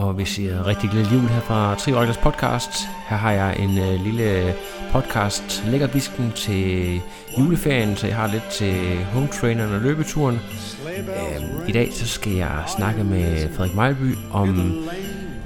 [0.00, 2.70] og vi siger rigtig glædelig jul her fra Tri podcast.
[3.08, 4.54] Her har jeg en øh, lille
[4.92, 7.00] podcast lækkerbisken til
[7.38, 10.40] juleferien, så jeg har lidt til home traineren og løbeturen.
[10.86, 14.72] Øh, I dag så skal jeg snakke med Frederik Mejlby om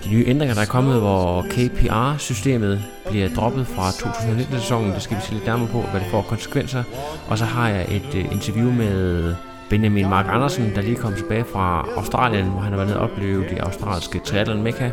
[0.05, 4.93] de nye ændringer, der er kommet, hvor KPR-systemet bliver droppet fra 2019-sæsonen.
[4.93, 6.83] Det skal vi se lidt nærmere på, hvad det får konsekvenser.
[7.29, 9.35] Og så har jeg et øh, interview med
[9.71, 13.11] Benjamin Mark Andersen, der lige kom tilbage fra Australien, hvor han har været nede og
[13.11, 14.91] opleve de australske triathlon mekka.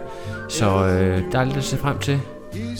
[0.50, 2.20] Så øh, der er lidt at se frem til.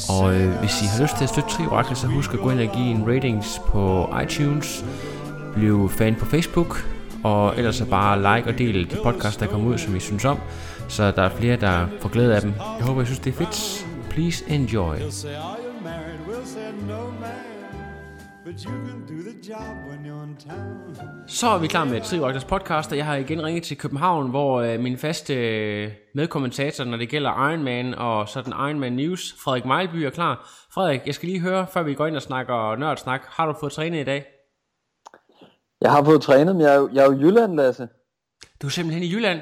[0.10, 2.60] Og øh, hvis I har lyst til at støtte Tri så husk at gå ind
[2.60, 4.86] og give en ratings på iTunes.
[5.54, 6.86] Bliv fan på Facebook.
[7.24, 10.26] Og ellers så bare like og del de podcasts, der kommer ud, som I synes
[10.26, 10.38] om.
[10.88, 12.54] Så der er flere, der får glæde af dem.
[12.80, 13.86] Jeg håber, I synes, det er fedt.
[14.10, 14.96] Please enjoy.
[21.28, 24.62] Så er vi klar med Trivagters podcast, og jeg har igen ringet til København, hvor
[24.62, 29.96] øh, min faste øh, medkommentator, når det gælder Ironman og sådan Ironman News, Frederik Mejlby
[29.96, 30.50] er klar.
[30.74, 33.72] Frederik, jeg skal lige høre, før vi går ind og snakker nørdsnak, har du fået
[33.72, 34.26] trænet i dag?
[35.82, 37.88] Jeg har fået trænet, men jeg er jo, jeg er jo i Jylland, Lasse.
[38.62, 39.40] Du er simpelthen i Jylland?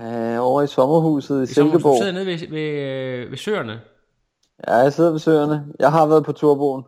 [0.00, 1.92] Ja, over i sommerhuset i, I Silkeborg.
[1.92, 3.80] Du sidder nede ved, ved, øh, ved søerne?
[4.68, 5.66] Ja, jeg sidder ved søerne.
[5.78, 6.84] Jeg har været på turboen.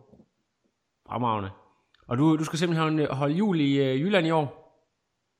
[1.09, 1.49] Fremragende.
[2.07, 4.67] Og du, du skal simpelthen holde jul i øh, Jylland i år?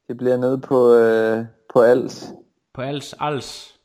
[0.07, 2.33] Det bliver nede på, øh, på Als.
[2.73, 3.15] På Als?
[3.19, 3.79] Als?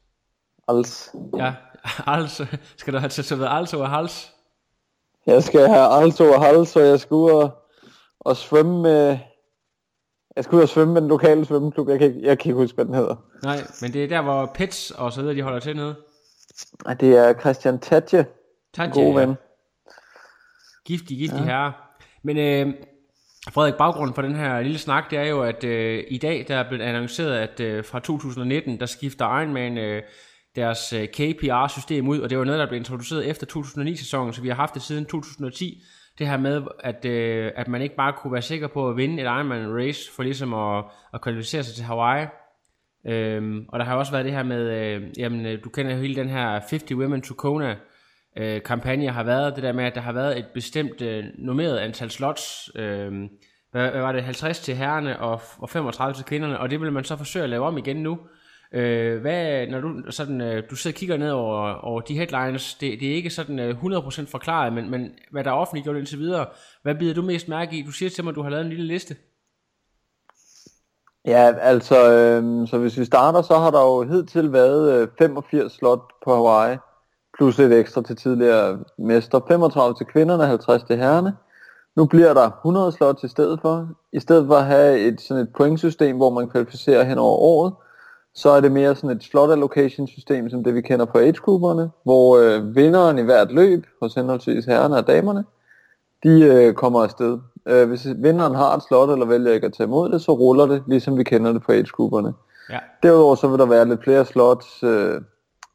[0.68, 1.14] Als.
[1.36, 1.54] Ja,
[2.16, 2.42] Als.
[2.76, 4.32] Skal du have tatoveret Als over hals?
[5.26, 7.50] Jeg skal have Als over hals, og jeg skal ud og,
[8.20, 9.18] og svømme med...
[10.36, 11.88] Jeg skal ud og svømme med den lokale svømmeklub.
[11.88, 13.16] Jeg kan, ikke, jeg kan ikke huske, hvad den hedder.
[13.42, 15.94] Nej, men det er der, hvor Pets og så videre, de holder til nede.
[17.00, 18.26] Det er Christian Tatje.
[18.74, 19.28] Tatje, God ven.
[19.28, 19.34] Ja.
[20.86, 21.44] Giftig, giftig ja.
[21.44, 21.72] herre.
[22.22, 22.74] Men øh,
[23.50, 26.56] Frederik, baggrunden for den her lille snak, det er jo, at øh, i dag der
[26.56, 30.02] er blevet annonceret, at øh, fra 2019, der skifter Ironman øh,
[30.56, 34.48] deres øh, KPR-system ud, og det var noget, der blev introduceret efter 2009-sæsonen, så vi
[34.48, 35.82] har haft det siden 2010.
[36.18, 39.22] Det her med, at, øh, at man ikke bare kunne være sikker på at vinde
[39.22, 40.84] et Ironman race, for ligesom at,
[41.14, 42.26] at kvalificere sig til Hawaii.
[43.06, 46.00] Øhm, og der har også været det her med, øh, jamen, øh, du kender jo
[46.00, 47.76] hele den her 50 Women to Kona,
[48.36, 51.78] øh, kampagne har været, det der med, at der har været et bestemt øh, nummeret
[51.78, 53.12] antal slots, øh,
[53.70, 56.92] hvad, hvad var det, 50 til herrerne og, og 35 til kvinderne, og det vil
[56.92, 58.18] man så forsøge at lave om igen nu.
[58.74, 62.74] Øh, hvad, når du, sådan, øh, du sidder og kigger ned over, over de headlines,
[62.74, 66.18] det, det er ikke sådan øh, 100% forklaret, men, men hvad der er offentliggjort indtil
[66.18, 66.46] videre,
[66.82, 67.82] hvad bider du mest mærke i?
[67.82, 69.16] Du siger til mig, at du har lavet en lille liste.
[71.24, 75.72] Ja, altså, øh, så hvis vi starter, så har der jo hidtil været øh, 85
[75.72, 76.76] slot på Hawaii
[77.42, 79.40] plus lidt ekstra til tidligere mester.
[79.48, 81.36] 35 til kvinderne, 50 til herrene.
[81.96, 83.88] Nu bliver der 100 slots i stedet for.
[84.12, 87.72] I stedet for at have et, sådan et pointsystem, hvor man kvalificerer hen over året,
[88.34, 91.34] så er det mere sådan et slot allocation system, som det vi kender på age
[92.04, 95.44] hvor øh, vinderen i hvert løb, hos henholdsvis herrerne og damerne,
[96.22, 97.38] de øh, kommer afsted.
[97.66, 100.66] Øh, hvis vinderen har et slot, eller vælger ikke at tage imod det, så ruller
[100.66, 101.86] det, ligesom vi kender det på age
[102.70, 102.78] Ja.
[103.02, 105.20] Derudover så vil der være lidt flere slots, øh,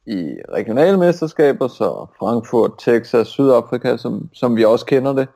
[0.08, 5.28] i regionale mesterskaber, så Frankfurt, Texas, Sydafrika, som, som vi også kender det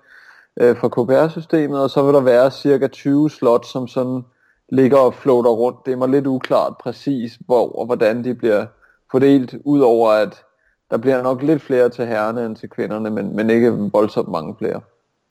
[0.61, 4.21] øh, fra KPR-systemet, og så vil der være cirka 20 slots, som sådan
[4.69, 5.77] ligger og floater rundt.
[5.85, 8.65] Det er mig lidt uklart præcis, hvor og hvordan de bliver
[9.11, 10.43] fordelt, udover at
[10.91, 14.55] der bliver nok lidt flere til herrerne end til kvinderne, men, men ikke voldsomt mange
[14.59, 14.81] flere.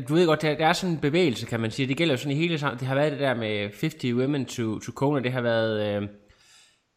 [0.08, 1.88] Du ved godt, der, der er sådan en bevægelse, kan man sige.
[1.88, 2.78] Det gælder jo sådan i hele sammen.
[2.78, 5.20] Det har været det der med 50 women to, to Kona.
[5.20, 5.96] Det har været...
[5.96, 6.08] Øh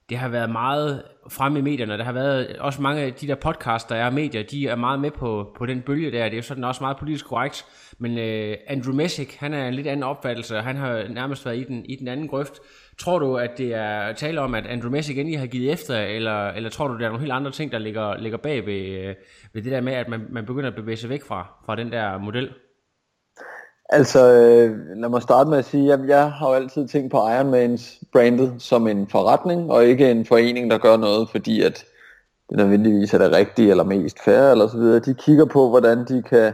[0.10, 1.98] det har været meget fremme i medierne.
[1.98, 5.00] Der har været også mange af de der podcasts, der er medier, de er meget
[5.00, 6.24] med på, på den bølge der.
[6.24, 7.66] Det er jo sådan også meget politisk korrekt.
[7.98, 11.58] Men øh, Andrew Messick, han er en lidt anden opfattelse, og han har nærmest været
[11.58, 12.60] i den, i den anden grøft.
[12.98, 16.48] Tror du, at det er tale om, at Andrew Messick endelig har givet efter, eller,
[16.48, 19.16] eller tror du, der er nogle helt andre ting, der ligger, ligger bag ved, øh,
[19.54, 21.92] ved det der med, at man, man begynder at bevæge sig væk fra, fra den
[21.92, 22.50] der model?
[23.94, 27.18] Altså, øh, lad mig starte med at sige, at jeg har jo altid tænkt på
[27.18, 31.86] Ironmans brandet som en forretning, og ikke en forening, der gør noget, fordi at
[32.50, 35.00] det nødvendigvis er det rigtige eller mest fair eller så videre.
[35.00, 36.54] De kigger på, hvordan de kan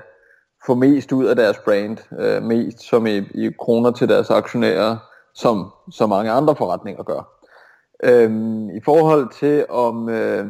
[0.66, 4.98] få mest ud af deres brand, øh, mest som i, i kroner til deres aktionærer,
[5.34, 7.42] som så mange andre forretninger gør.
[8.04, 10.46] Øhm, I forhold til om, øh,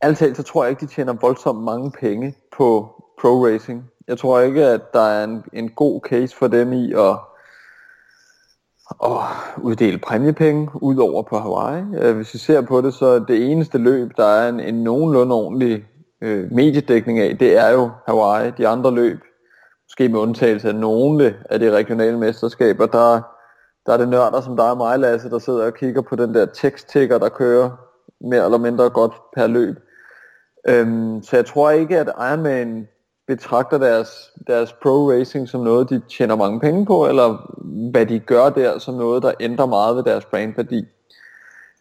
[0.00, 2.88] altid så tror jeg ikke, de tjener voldsomt mange penge på
[3.20, 3.91] pro racing.
[4.08, 7.16] Jeg tror ikke, at der er en, en god case for dem i at,
[9.04, 9.18] at
[9.62, 11.84] uddele præmiepenge ud over på Hawaii.
[11.98, 15.34] Øh, hvis vi ser på det, så det eneste løb, der er en, en nogenlunde
[15.34, 15.84] ordentlig
[16.22, 18.50] øh, mediedækning af, det er jo Hawaii.
[18.58, 19.20] De andre løb,
[19.86, 23.20] måske med undtagelse af nogle af de regionale mesterskaber, der,
[23.86, 26.34] der er det nørder som dig og mig, Lasse, der sidder og kigger på den
[26.34, 27.70] der teksttikker, der kører
[28.20, 29.76] mere eller mindre godt per løb.
[30.68, 32.88] Øhm, så jeg tror ikke, at Ironman
[33.26, 37.56] betragter deres, deres pro-racing som noget, de tjener mange penge på, eller
[37.90, 40.84] hvad de gør der som noget, der ændrer meget ved deres brandværdi.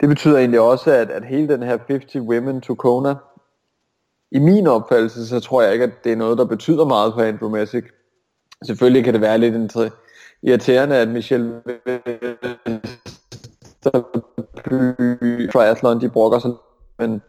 [0.01, 3.15] Det betyder egentlig også, at, at hele den her 50 Women to Kona,
[4.31, 7.21] i min opfattelse, så tror jeg ikke, at det er noget, der betyder meget for
[7.21, 7.88] Andrew Messick.
[8.65, 9.77] Selvfølgelig kan det være lidt
[10.43, 11.61] irriterende, at Michelle
[15.51, 16.51] triathlon, de brokker sig,
[16.99, 17.21] men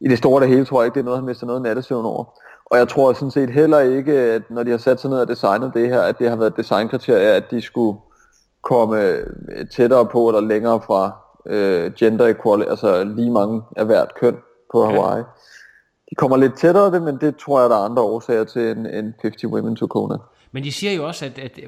[0.00, 1.62] i det store og det hele tror jeg ikke, det er noget, han mister noget
[1.62, 2.24] nattesøvn over.
[2.70, 5.28] Og jeg tror sådan set heller ikke, at når de har sat sig ned og
[5.28, 7.98] designet det her, at det har været designkriterier, at de skulle
[8.62, 9.16] komme
[9.72, 11.12] tættere på eller længere fra
[11.46, 14.36] øh, gender equality, altså lige mange af hvert køn
[14.72, 15.20] på Hawaii.
[15.20, 15.30] Okay.
[16.10, 18.86] De kommer lidt tættere det, men det tror jeg, der er andre årsager til en,
[18.86, 20.16] en 50 Women to Kona.
[20.52, 21.58] Men de siger jo også, at, at,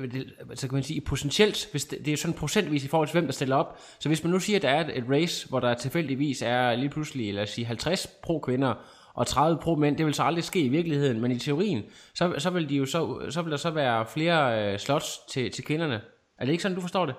[0.50, 3.14] at så kan man sige, potentielt, hvis det, det er sådan procentvis i forhold til,
[3.14, 3.78] hvem der stiller op.
[3.98, 6.74] Så hvis man nu siger, at der er et, et race, hvor der tilfældigvis er
[6.74, 8.74] lige pludselig, lad os sige, 50 pro-kvinder
[9.14, 11.82] og 30 pro-mænd, det vil så aldrig ske i virkeligheden, men i teorien,
[12.14, 15.50] så, så vil, de jo så, så vil der så være flere øh, slots til,
[15.50, 16.00] til kvinderne.
[16.38, 17.14] Er det ikke sådan, du forstår det?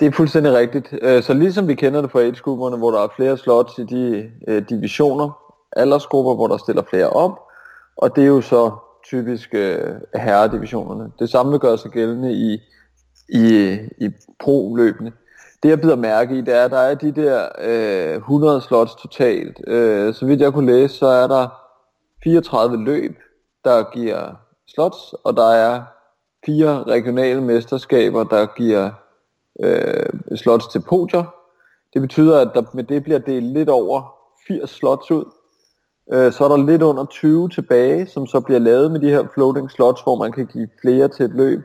[0.00, 0.94] Det er fuldstændig rigtigt.
[1.02, 4.30] Øh, så ligesom vi kender det fra age hvor der er flere slots i de
[4.48, 5.30] øh, divisioner,
[5.76, 7.38] aldersgrupper, hvor der stiller flere op,
[7.96, 8.70] og det er jo så
[9.04, 11.12] typisk øh, herredivisionerne.
[11.18, 12.58] Det samme gør sig gældende i,
[13.28, 14.10] i, i
[14.40, 15.12] pro-løbende.
[15.62, 18.94] Det jeg bider mærke i, det er, at der er de der øh, 100 slots
[18.94, 19.60] totalt.
[19.66, 21.48] Øh, så vidt jeg kunne læse, så er der
[22.24, 23.18] 34 løb,
[23.64, 24.34] der giver
[24.74, 25.82] slots, og der er
[26.46, 28.90] fire regionale mesterskaber, der giver
[29.64, 31.24] øh, slots til podier.
[31.94, 34.14] Det betyder, at der med det bliver delt lidt over
[34.48, 35.24] 80 slots ud.
[36.12, 39.26] Øh, så er der lidt under 20 tilbage, som så bliver lavet med de her
[39.34, 41.60] floating slots, hvor man kan give flere til et løb.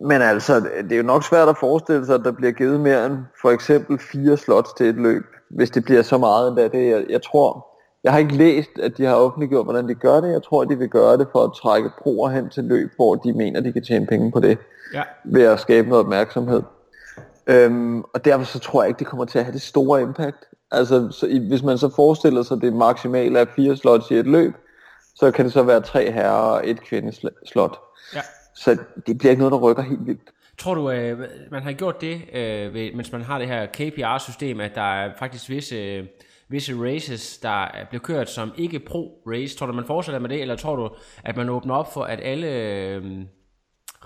[0.00, 3.06] Men altså, det er jo nok svært at forestille sig, at der bliver givet mere
[3.06, 6.68] end for eksempel fire slots til et løb, hvis det bliver så meget endda.
[6.68, 7.66] Det, jeg, jeg tror,
[8.04, 10.32] jeg har ikke læst, at de har offentliggjort, hvordan de gør det.
[10.32, 13.32] Jeg tror, de vil gøre det for at trække proer hen til løb, hvor de
[13.32, 14.58] mener, de kan tjene penge på det.
[14.94, 15.02] Ja.
[15.24, 16.62] Ved at skabe noget opmærksomhed.
[17.46, 20.44] Øhm, og derfor så tror jeg ikke, det kommer til at have det store impact.
[20.70, 24.26] Altså, så i, hvis man så forestiller sig, det maksimale er fire slots i et
[24.26, 24.54] løb,
[25.14, 27.78] så kan det så være tre herrer og et kvindeslot.
[28.14, 28.20] Ja.
[28.60, 28.76] Så
[29.06, 30.32] det bliver ikke noget, der rykker helt vildt.
[30.58, 31.18] Tror du, at øh,
[31.50, 35.12] man har gjort det, øh, ved, mens man har det her KPR-system, at der er
[35.18, 36.08] faktisk visse,
[36.48, 39.58] visse races, der bliver kørt som ikke pro-race?
[39.58, 40.90] Tror du, man fortsætter med det, eller tror du,
[41.24, 43.02] at man åbner op for, at alle øh,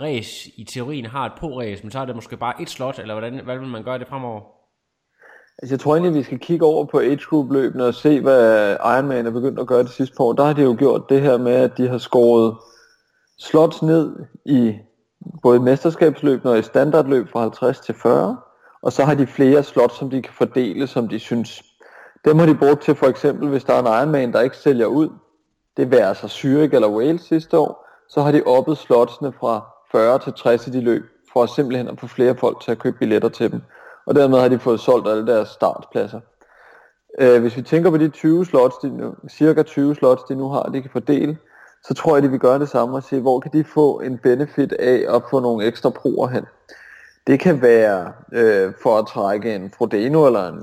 [0.00, 3.14] race i teorien har et pro-race, men så er det måske bare et slot, eller
[3.14, 4.40] hvordan, hvordan vil man gøre det fremover?
[5.58, 8.20] Altså, jeg tror egentlig, at vi skal kigge over på age group løbene og se,
[8.20, 10.32] hvad Ironman er begyndt at gøre det sidste par år.
[10.32, 12.56] Der har de jo gjort det her med, at de har skåret
[13.38, 14.74] slots ned i
[15.42, 18.36] både mesterskabsløb og i standardløb fra 50 til 40.
[18.82, 21.62] Og så har de flere slots, som de kan fordele, som de synes.
[22.24, 24.86] Dem har de brugt til for eksempel, hvis der er en Ironman, der ikke sælger
[24.86, 25.08] ud.
[25.76, 27.86] Det vil altså Zürich eller Wales sidste år.
[28.08, 31.02] Så har de oppet slotsene fra 40 til 60 i de løb,
[31.32, 33.62] for simpelthen at få flere folk til at købe billetter til dem
[34.06, 36.20] og dermed har de fået solgt alle deres startpladser.
[37.20, 40.48] Øh, hvis vi tænker på de 20 slots, de nu, cirka 20 slots, de nu
[40.48, 41.38] har, de kan fordele,
[41.88, 44.18] så tror jeg, de vil gøre det samme og se, hvor kan de få en
[44.18, 46.44] benefit af at få nogle ekstra proer hen.
[47.26, 50.60] Det kan være øh, for at trække en Frodeno eller en,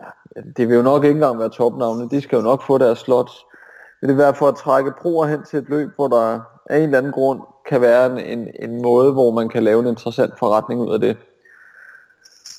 [0.00, 2.98] ja, det vil jo nok ikke engang være topnavne, de skal jo nok få deres
[2.98, 3.32] slots.
[4.00, 6.40] Men det vil være for at trække proer hen til et løb, hvor der
[6.70, 9.80] af en eller anden grund kan være en, en, en måde, hvor man kan lave
[9.80, 11.16] en interessant forretning ud af det.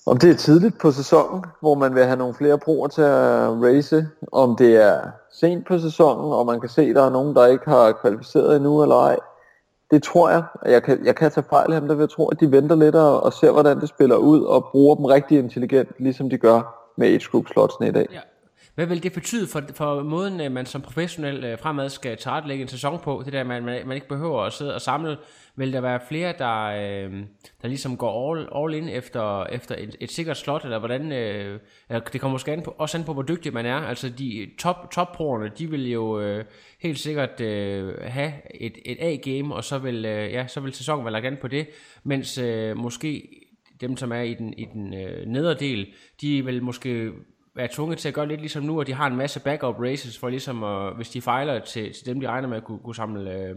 [0.05, 3.49] Om det er tidligt på sæsonen, hvor man vil have nogle flere broer til at
[3.63, 7.35] race, om det er sent på sæsonen, og man kan se, at der er nogen,
[7.35, 9.17] der ikke har kvalificeret endnu eller ej.
[9.91, 12.27] Det tror jeg, jeg kan, jeg kan tage fejl af dem, der vil jeg tro,
[12.27, 15.39] at de venter lidt og, og ser, hvordan det spiller ud, og bruger dem rigtig
[15.39, 18.07] intelligent, ligesom de gør med age group slotsene i dag.
[18.11, 18.19] Ja.
[18.81, 22.61] Hvad vil det betyde for, for måden, øh, man som professionel øh, fremad skal tilrettelægge
[22.61, 23.21] en sæson på?
[23.25, 25.17] Det der, man, man, man ikke behøver at sidde og samle.
[25.55, 27.23] Vil der være flere, der, øh,
[27.61, 30.63] der ligesom går all, all in efter, efter et, et sikkert slot?
[30.63, 31.59] Eller hvordan, øh,
[31.89, 33.75] det kommer måske an på, også an på, hvor dygtig man er.
[33.75, 35.17] Altså de top, top
[35.57, 36.45] de vil jo øh,
[36.79, 41.05] helt sikkert øh, have et, et A-game, og så vil, øh, ja, så vil sæsonen
[41.05, 41.67] være lagt an på det.
[42.03, 43.29] Mens øh, måske
[43.81, 45.87] dem, som er i den, i den øh, nederdel,
[46.21, 47.11] de vil måske
[47.55, 50.17] være tvunget til at gøre lidt ligesom nu, og de har en masse backup races
[50.17, 52.95] for ligesom, at, hvis de fejler til, til dem, de regner med at kunne, kunne
[52.95, 53.55] samle øh,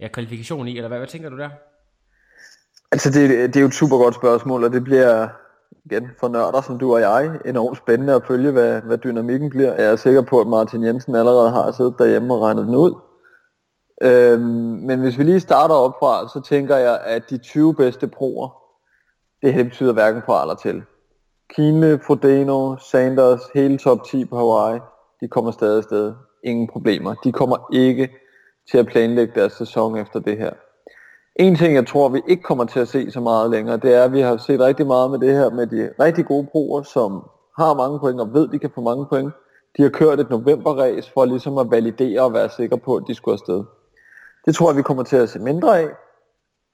[0.00, 1.50] ja, kvalifikation i, eller hvad, hvad tænker du der?
[2.92, 5.28] Altså det, det er jo et super godt spørgsmål, og det bliver
[5.84, 9.74] igen for nørder som du og jeg enormt spændende at følge, hvad, hvad dynamikken bliver.
[9.74, 12.94] Jeg er sikker på, at Martin Jensen allerede har siddet derhjemme og regnet den ud.
[14.02, 14.40] Øhm,
[14.86, 18.48] men hvis vi lige starter op fra, så tænker jeg, at de 20 bedste proer,
[19.42, 20.82] det her betyder hverken fra eller til.
[21.54, 24.80] Kine, Frodeno, Sanders, hele top 10 på Hawaii,
[25.20, 26.14] de kommer stadig afsted.
[26.44, 27.14] Ingen problemer.
[27.24, 28.08] De kommer ikke
[28.70, 30.50] til at planlægge deres sæson efter det her.
[31.36, 34.04] En ting, jeg tror, vi ikke kommer til at se så meget længere, det er,
[34.04, 37.12] at vi har set rigtig meget med det her med de rigtig gode proer, som
[37.58, 39.32] har mange point og ved, de kan få mange point.
[39.76, 43.14] De har kørt et novemberræs for ligesom at validere og være sikre på, at de
[43.14, 43.64] skulle afsted.
[44.46, 45.88] Det tror jeg, vi kommer til at se mindre af.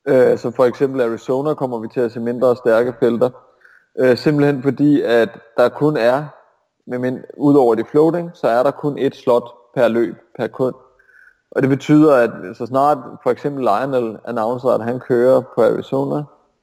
[0.09, 3.31] Øh, så for eksempel Arizona kommer vi til at se mindre og stærke felter.
[3.99, 6.25] Øh, simpelthen fordi, at der kun er,
[6.87, 10.75] med min, udover de floating, så er der kun et slot per løb, per kund.
[11.51, 16.23] Og det betyder, at så snart for eksempel Lionel annoncer, at han kører på Arizona,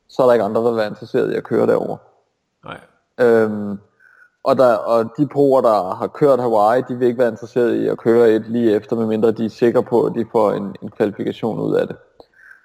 [0.09, 1.97] så er der ikke andre, der vil være interesseret i at køre derover.
[2.65, 2.79] Nej.
[3.19, 3.79] Øhm,
[4.43, 7.87] og, der, og de proer, der har kørt Hawaii, de vil ikke være interesseret i
[7.87, 10.89] at køre et lige efter, medmindre de er sikre på, at de får en, en
[10.89, 11.95] kvalifikation ud af det.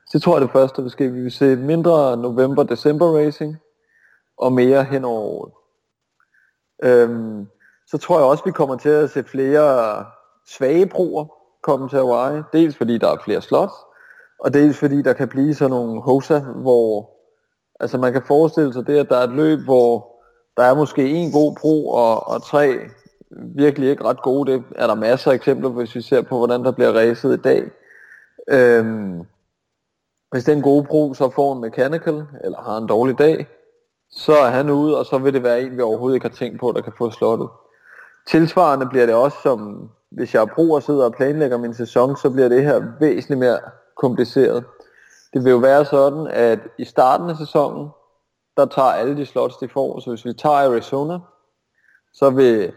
[0.06, 1.14] Så det tror jeg det første, vi skal.
[1.14, 3.56] Vi vil se mindre november-december racing,
[4.38, 5.52] og mere hen over året.
[6.82, 7.46] Øhm,
[7.86, 10.04] så tror jeg også, vi kommer til at se flere
[10.46, 11.26] svage broer
[11.62, 12.42] komme til Hawaii.
[12.52, 13.74] Dels fordi der er flere slots,
[14.38, 17.10] og dels fordi der kan blive sådan nogle hosa, hvor
[17.80, 20.16] altså man kan forestille sig det, at der er et løb, hvor
[20.56, 22.78] der er måske en god bro og, og tre
[23.56, 24.52] virkelig ikke ret gode.
[24.52, 27.42] Det er der masser af eksempler, hvis vi ser på, hvordan der bliver racet i
[27.42, 27.70] dag.
[28.48, 29.22] Øhm,
[30.30, 33.46] hvis den gode bro så får en mechanical, eller har en dårlig dag,
[34.10, 36.60] så er han ude, og så vil det være en, vi overhovedet ikke har tænkt
[36.60, 37.48] på, der kan få slottet.
[38.26, 42.16] Tilsvarende bliver det også som, hvis jeg er pro og sidder og planlægger min sæson,
[42.16, 43.58] så bliver det her væsentligt mere
[43.96, 44.64] kompliceret.
[45.34, 47.88] Det vil jo være sådan, at i starten af sæsonen,
[48.56, 50.00] der tager alle de slots, de får.
[50.00, 51.18] Så hvis vi tager Arizona,
[52.12, 52.72] så vil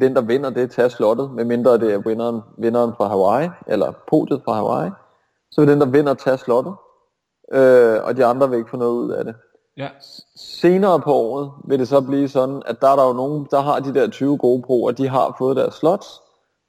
[0.00, 4.42] den, der vinder det, tage slottet, medmindre det er vinderen, vinderen fra Hawaii, eller podiet
[4.44, 4.90] fra Hawaii.
[5.50, 6.74] Så vil den, der vinder, tage slottet,
[7.52, 9.34] øh, og de andre vil ikke få noget ud af det.
[9.76, 9.88] Ja.
[10.36, 13.60] Senere på året vil det så blive sådan, at der er der jo nogen, der
[13.60, 16.20] har de der 20 gode proer, de har fået deres slots,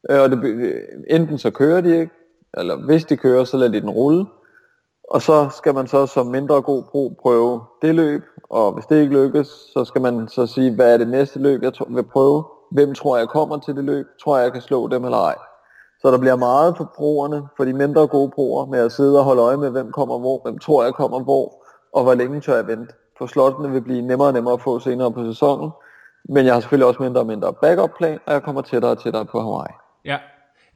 [0.09, 2.11] øh, og det, enten så kører de ikke,
[2.57, 4.25] eller hvis de kører, så lader de den rulle,
[5.09, 9.01] og så skal man så som mindre god pro prøve det løb, og hvis det
[9.01, 12.43] ikke lykkes, så skal man så sige, hvad er det næste løb, jeg vil prøve,
[12.71, 15.35] hvem tror jeg kommer til det løb, tror jeg, jeg kan slå dem eller ej.
[16.01, 19.23] Så der bliver meget for proerne, for de mindre gode proer, med at sidde og
[19.23, 21.64] holde øje med, hvem kommer hvor, hvem tror jeg kommer hvor,
[21.95, 22.93] og hvor længe tør jeg vente.
[23.17, 25.71] For slottene vil blive nemmere og nemmere at få senere på sæsonen,
[26.29, 29.03] men jeg har selvfølgelig også mindre og mindre backup plan, og jeg kommer tættere og
[29.03, 29.73] tættere på Hawaii.
[30.05, 30.17] Ja,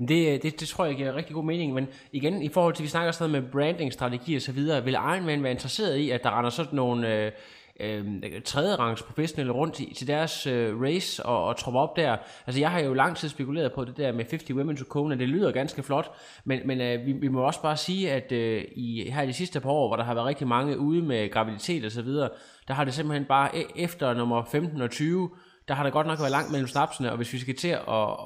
[0.08, 2.84] det, øh, det, det tror jeg giver rigtig god mening, men igen, i forhold til,
[2.84, 6.24] vi snakker stadig med branding, strategi og så videre, vil Ironman være interesseret i, at
[6.24, 7.32] der render sådan nogle øh,
[7.80, 12.18] øh, tredje rangs professionelle rundt i, til deres øh, race og, og troppe op der.
[12.48, 15.16] Altså jeg har jo lang tid spekuleret på det der med 50 Women to Kona,
[15.16, 16.12] det lyder ganske flot,
[16.44, 19.34] men, men øh, vi, vi må også bare sige, at øh, i, her i de
[19.34, 22.30] sidste par år, hvor der har været rigtig mange ude med graviditet og så videre,
[22.68, 25.30] der har det simpelthen bare e, efter nummer 15 og 20,
[25.68, 27.80] der har der godt nok været langt mellem snapsene, og hvis vi skal til at,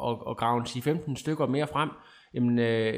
[0.07, 1.89] at, at grave 10-15 stykker mere frem,
[2.33, 2.93] jamen, øh,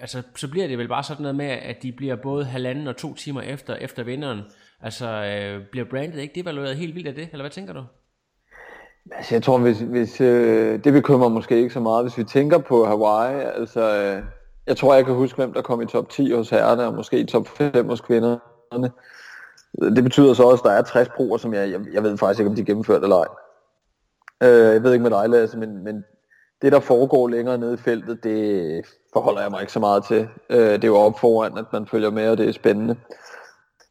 [0.00, 2.96] altså, så bliver det vel bare sådan noget med, at de bliver både halvanden og
[2.96, 4.42] to timer efter, efter vinderen.
[4.82, 7.84] Altså, øh, bliver brandet ikke devalueret helt vildt af det, eller hvad tænker du?
[9.12, 12.58] Altså, jeg tror, hvis, hvis øh, det bekymrer måske ikke så meget, hvis vi tænker
[12.58, 13.44] på Hawaii.
[13.54, 14.22] Altså, øh,
[14.66, 17.20] jeg tror, jeg kan huske, hvem der kom i top 10 hos herrerne, og måske
[17.20, 18.90] i top 5 hos kvinderne.
[19.96, 22.40] Det betyder så også, at der er 60 proer, som jeg, jeg, jeg ved faktisk
[22.40, 23.28] ikke, om de er gennemført eller ej.
[24.42, 26.04] Øh, jeg ved ikke med dig, Lasse, men, men
[26.62, 30.28] det, der foregår længere nede i feltet, det forholder jeg mig ikke så meget til.
[30.50, 32.96] Øh, det er jo op foran, at man følger med, og det er spændende.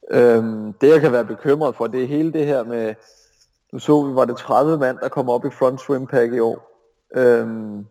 [0.10, 0.44] Øh,
[0.82, 2.96] det, jeg kan være bekymret for, det er hele det her med,
[3.74, 6.39] nu så vi, var det 30 mand, der kom op i front swim pack i
[6.39, 6.70] år.
[7.16, 7.86] Øhm,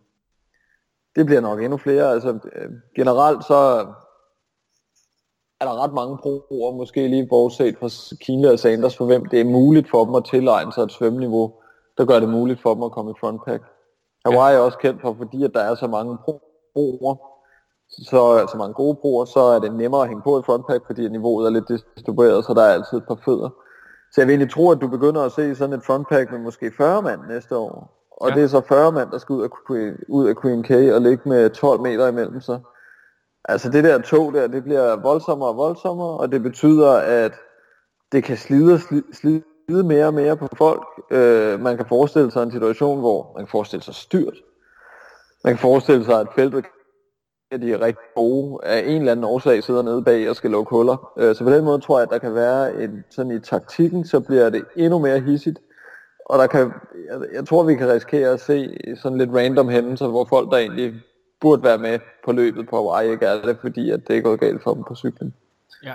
[1.15, 2.11] det bliver nok endnu flere.
[2.11, 3.87] Altså, øh, generelt så
[5.59, 9.39] er der ret mange proer, måske lige bortset fra Kine og Sanders, for hvem det
[9.39, 11.53] er muligt for dem at tilegne sig et svømmeniveau,
[11.97, 13.63] der gør det muligt for dem at komme i frontpack.
[14.25, 16.17] Hawaii er også kendt for, fordi at der er så mange
[16.73, 17.28] proer,
[17.89, 21.09] så, så mange gode proer, så er det nemmere at hænge på i frontpack, fordi
[21.09, 23.49] niveauet er lidt distribueret, så der er altid et par fødder.
[24.11, 26.71] Så jeg vil egentlig tro, at du begynder at se sådan et frontpack med måske
[26.77, 27.99] 40 mand næste år.
[28.21, 28.35] Og ja.
[28.35, 29.49] det er så 40 mand, der skal ud af,
[30.09, 32.59] ud af Queen K og ligge med 12 meter imellem sig.
[33.45, 37.33] Altså det der tog der, det bliver voldsommere og voldsommere, og det betyder, at
[38.11, 38.79] det kan slide og
[39.13, 39.43] slide,
[39.83, 40.83] mere og mere på folk.
[41.11, 44.33] Øh, man kan forestille sig en situation, hvor man kan forestille sig styrt.
[45.43, 46.65] Man kan forestille sig, at feltet
[47.51, 50.51] at de er rigtig gode af en eller anden årsag sidder nede bag og skal
[50.51, 51.13] lukke huller.
[51.17, 54.05] Øh, så på den måde tror jeg, at der kan være en, sådan i taktikken,
[54.05, 55.59] så bliver det endnu mere hissigt.
[56.25, 56.71] Og der kan,
[57.09, 60.57] jeg, jeg tror, vi kan risikere at se sådan lidt random hændelser, hvor folk, der
[60.57, 60.93] egentlig
[61.41, 64.39] burde være med på løbet på Hawaii, ikke er det, fordi at det er gået
[64.39, 65.33] galt for dem på cyklen.
[65.83, 65.93] Ja.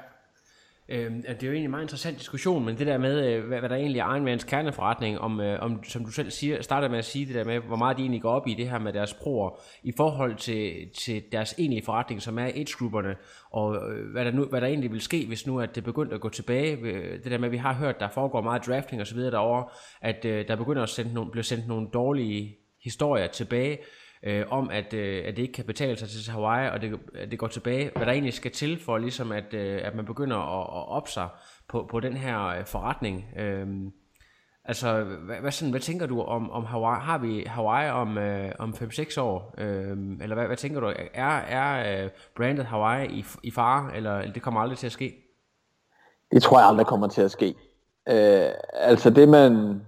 [0.89, 3.59] Øh, det er jo egentlig en meget interessant diskussion, men det der med, øh, hvad,
[3.59, 6.99] hvad der egentlig er Ironmans kerneforretning, om, øh, om, som du selv siger, starter med
[6.99, 8.93] at sige det der med, hvor meget de egentlig går op i det her med
[8.93, 13.17] deres proer, i forhold til, til deres egentlige forretning, som er age-grupperne,
[13.51, 16.15] og øh, hvad, der nu, hvad der egentlig vil ske, hvis nu at det begynder
[16.15, 16.77] at gå tilbage.
[16.77, 19.31] Øh, det der med, at vi har hørt, der foregår meget drafting og så videre
[19.31, 19.69] derovre,
[20.01, 23.79] at øh, der begynder at sende nogle, blive sendt nogle dårlige historier tilbage,
[24.25, 27.31] øh, om, at, øh, at det ikke kan betale sig til Hawaii, og det, at
[27.31, 30.37] det går tilbage, hvad der egentlig skal til for, ligesom at, øh, at man begynder
[30.37, 31.29] at, at op sig
[31.69, 33.25] på, på den her øh, forretning.
[33.39, 33.67] Øh,
[34.65, 37.01] altså, hvad, hvad, sådan, hvad tænker du om, om Hawaii?
[37.01, 39.55] Har vi Hawaii om, øh, om 5-6 år?
[39.59, 40.93] Øh, eller hvad, hvad tænker du?
[41.15, 44.93] Er, er øh, brandet Hawaii i, i fare, eller, eller det kommer aldrig til at
[44.93, 45.15] ske?
[46.33, 47.55] Det tror jeg aldrig kommer til at ske.
[48.09, 49.81] Øh, altså det man,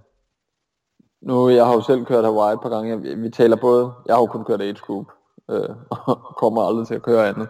[1.21, 3.09] nu, jeg har jo selv kørt Hawaii et par gange.
[3.09, 5.05] Jeg, vi taler både, jeg har jo kun kørt age group,
[5.51, 5.69] øh,
[6.07, 7.47] og kommer aldrig til at køre andet.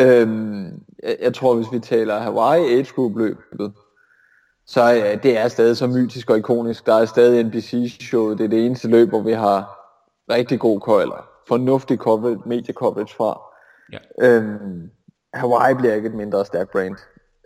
[0.00, 3.72] Øhm, jeg, jeg tror, hvis vi taler Hawaii age group løbet,
[4.66, 6.86] så øh, det er stadig så mytisk og ikonisk.
[6.86, 8.38] Der er stadig NBC-showet.
[8.38, 9.76] Det er det eneste løb, hvor vi har
[10.30, 13.40] rigtig god eller fornuftig coverage, medie coverage fra.
[13.92, 13.98] Ja.
[14.20, 14.90] Øhm,
[15.34, 16.96] Hawaii bliver ikke et mindre stærkt brand.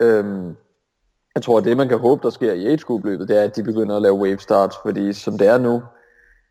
[0.02, 0.56] Øhm,
[1.34, 3.56] jeg tror, at det man kan håbe, der sker i age løbet, det er, at
[3.56, 5.82] de begynder at lave wave starts, fordi som det er nu,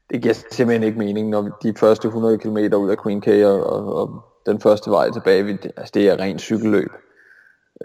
[0.09, 3.63] det giver simpelthen ikke mening, når de første 100 km ud af Queen K og,
[3.63, 6.89] og, og den første vej tilbage, altså det er rent cykelløb.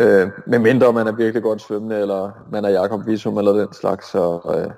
[0.00, 3.72] Øh, men mindre man er virkelig godt svømmende, eller man er Jakob Visum eller den
[3.72, 4.70] slags, så, øh,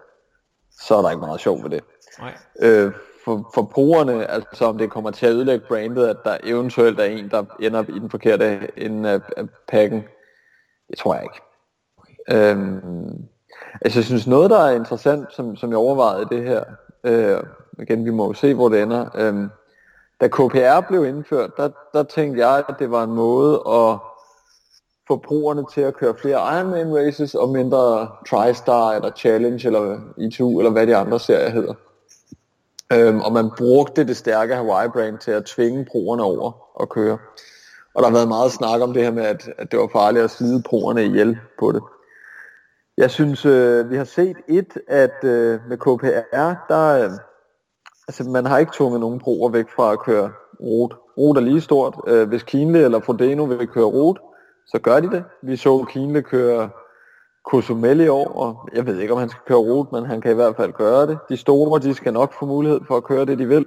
[0.80, 1.84] så er der ikke meget sjov ved det.
[2.18, 2.34] Nej.
[2.62, 2.92] Øh,
[3.24, 7.04] for, for brugerne, altså om det kommer til at ødelægge brandet, at der eventuelt er
[7.04, 10.04] en, der ender i den forkerte ende af, af pakken,
[10.88, 11.40] det tror jeg ikke.
[12.32, 13.25] Øhm,
[13.80, 16.64] altså jeg synes noget, der er interessant, som, som jeg overvejede det her,
[17.04, 17.40] øh,
[17.82, 19.06] igen vi må jo se, hvor det ender.
[19.14, 19.50] Øhm,
[20.20, 23.99] da KPR blev indført, der, der tænkte jeg, at det var en måde at
[25.08, 30.58] få brugerne til at køre flere Ironman races og mindre TriStar eller Challenge eller E2
[30.58, 31.75] eller hvad de andre serier hedder.
[32.92, 37.19] Øhm, og man brugte det stærke Hawaii-brand til at tvinge brugerne over at køre.
[37.95, 40.25] Og der har været meget snak om det her med, at, at det var farligt
[40.25, 41.82] at slide brugerne ihjel på det.
[43.00, 47.10] Jeg synes, øh, vi har set et, at øh, med KPR, der, øh,
[48.08, 50.97] altså man har ikke tvunget nogen broer væk fra at køre rot.
[51.19, 51.97] Rot er lige stort.
[52.06, 54.19] Øh, hvis Kienle eller Frodeno vil køre rot,
[54.67, 55.25] så gør de det.
[55.43, 56.71] Vi så Kienle køre
[57.50, 60.30] Cozumel i år, og jeg ved ikke, om han skal køre rot, men han kan
[60.30, 61.19] i hvert fald gøre det.
[61.28, 63.67] De store, de skal nok få mulighed for at køre det, de vil.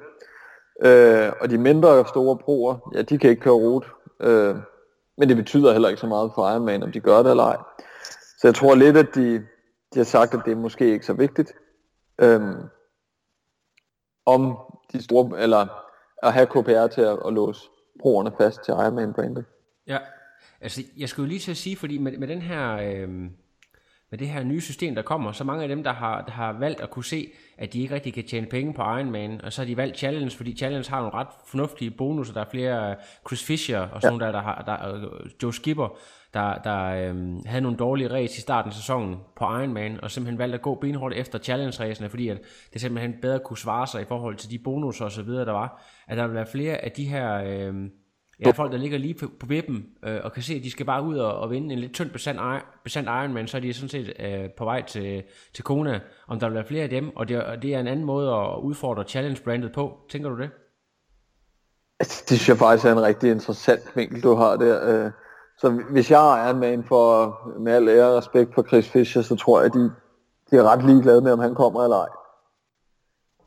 [0.86, 3.86] Øh, og de mindre store broer, ja, de kan ikke køre rot.
[4.22, 4.56] Øh,
[5.18, 7.58] men det betyder heller ikke så meget for Ironman, om de gør det eller ej.
[8.44, 9.36] Så jeg tror lidt, at de,
[9.94, 11.54] de har sagt, at det er måske ikke så vigtigt.
[12.22, 12.62] Øhm,
[14.26, 14.58] om
[14.94, 15.68] de store, eller
[16.24, 17.62] at have KPR til at, at låse
[18.00, 19.46] brugerne fast til Ironman-brandet.
[19.88, 19.98] Ja,
[20.62, 22.78] altså jeg skulle lige til at sige, fordi med, med den her...
[22.78, 23.30] Øh
[24.14, 26.60] med det her nye system, der kommer, så mange af dem, der har, der har
[26.60, 29.62] valgt at kunne se, at de ikke rigtig kan tjene penge på Ironman, og så
[29.62, 32.34] har de valgt Challenge, fordi Challenge har nogle ret fornuftige bonusser.
[32.34, 32.96] Der er flere
[33.28, 34.26] Chris Fisher og sådan ja.
[34.26, 35.08] der, der har, der,
[35.44, 35.98] Joe Skipper,
[36.34, 40.40] der, der øhm, havde nogle dårlige race i starten af sæsonen på Ironman, og simpelthen
[40.40, 42.42] valgte at gå benhårdt efter challenge-racene, fordi at
[42.74, 45.52] det simpelthen bedre kunne svare sig i forhold til de bonusser og så videre, der
[45.52, 45.84] var.
[46.08, 47.92] At der vil være flere af de her øhm,
[48.46, 50.86] ja, folk, der ligger lige på, på vippen, øh, og kan se, at de skal
[50.86, 52.42] bare ud og, og vinde en lidt tynd besandt,
[52.84, 56.48] besandt Ironman, så er de sådan set øh, på vej til, til Kona, om der
[56.48, 59.04] vil være flere af dem, og det, og det er en anden måde at udfordre
[59.04, 59.98] challenge-brandet på.
[60.10, 60.50] Tænker du det?
[62.00, 65.06] Det synes jeg faktisk er en rigtig interessant vinkel, du har der.
[65.06, 65.12] Øh
[65.58, 69.22] så hvis jeg er med en for, med al ære og respekt for Chris Fischer,
[69.22, 69.92] så tror jeg, at de,
[70.52, 72.10] de er ret ligeglade med, om han kommer eller ej.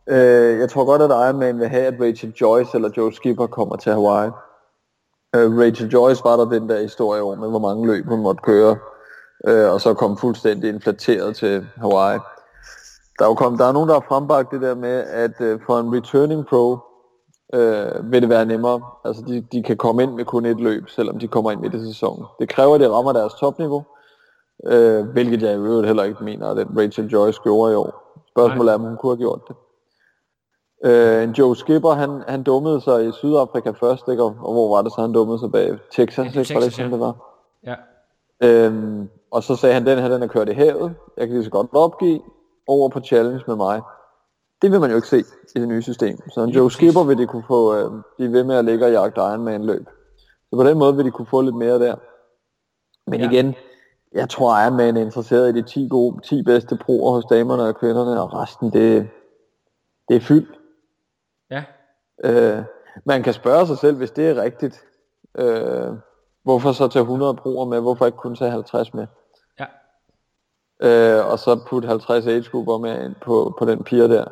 [0.09, 3.77] Øh, jeg tror godt, at Ironman vil have, at Rachel Joyce eller Joe Skipper kommer
[3.77, 4.31] til Hawaii.
[5.37, 8.43] Øh, Rachel Joyce var der den der historie om, med hvor mange løb hun måtte
[8.43, 8.77] køre,
[9.47, 12.19] øh, og så kom fuldstændig inflateret til Hawaii.
[13.19, 15.61] Der er, jo kom, der er nogen, der har frembragt det der med, at øh,
[15.67, 16.79] for en returning pro,
[17.55, 18.81] øh, vil det være nemmere.
[19.05, 21.75] Altså de, de kan komme ind med kun et løb, selvom de kommer ind midt
[21.75, 22.25] i sæsonen.
[22.41, 23.85] Det kræver, at de rammer deres topniveau,
[24.67, 28.21] øh, hvilket jeg i øvrigt heller ikke mener, at Rachel Joyce gjorde i år.
[28.31, 29.57] Spørgsmålet er, om hun kunne have gjort det.
[30.85, 34.23] Øh, en Joe Skipper, han, han dummede sig i Sydafrika først, ikke?
[34.23, 35.79] Og, og hvor var det så, han dummede sig bag?
[35.93, 36.55] Texas, ja, ikke?
[36.55, 37.15] Var det sådan, det var?
[37.67, 37.75] Ja.
[38.43, 40.95] Øhm, og så sagde han, den her, den er kørt i havet.
[41.17, 42.21] Jeg kan lige så godt opgive
[42.67, 43.83] over på challenge med mig.
[44.63, 45.19] Det vil man jo ikke se
[45.57, 46.31] i det nye system.
[46.31, 48.93] Så en Joe Skipper vil de kunne få, øh, blive ved med at ligge og
[48.93, 49.87] jagte Ironman løb.
[50.51, 51.97] Så på den måde vil de kunne få lidt mere der.
[53.11, 53.31] Men ja.
[53.31, 53.55] igen,
[54.13, 57.77] jeg tror Ironman er interesseret i de 10, gode, 10 bedste proer hos damerne og
[57.77, 59.09] kvinderne, og resten det,
[60.09, 60.59] det er fyldt.
[61.51, 61.65] Ja.
[62.25, 62.65] Øh,
[63.05, 64.85] man kan spørge sig selv, hvis det er rigtigt,
[65.39, 65.93] øh,
[66.43, 67.81] hvorfor så tage 100 broer med?
[67.81, 69.07] Hvorfor ikke kun tage 50 med?
[69.61, 69.67] Ja.
[70.81, 74.25] Øh, og så putte 50 age med ind på, på den pier der.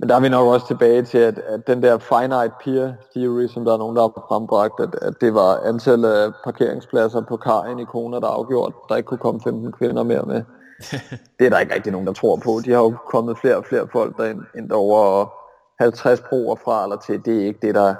[0.00, 3.46] Men der er vi nok også tilbage til, at, at den der finite peer theory,
[3.46, 7.36] som der er nogen, der har frembragt, at, at det var antallet af parkeringspladser på
[7.36, 10.42] kajen i Kona, der afgjort, der ikke kunne komme 15 kvinder mere med.
[11.38, 12.60] det er der ikke rigtig nogen, der tror på.
[12.64, 15.32] De har jo kommet flere og flere folk derind, end over og
[15.80, 17.24] 50 broer fra eller til.
[17.24, 17.94] Det er ikke det, der,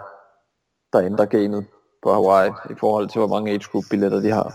[0.92, 1.66] der ændrer gamet
[2.02, 4.54] på Hawaii i forhold til, hvor mange age group billetter de har.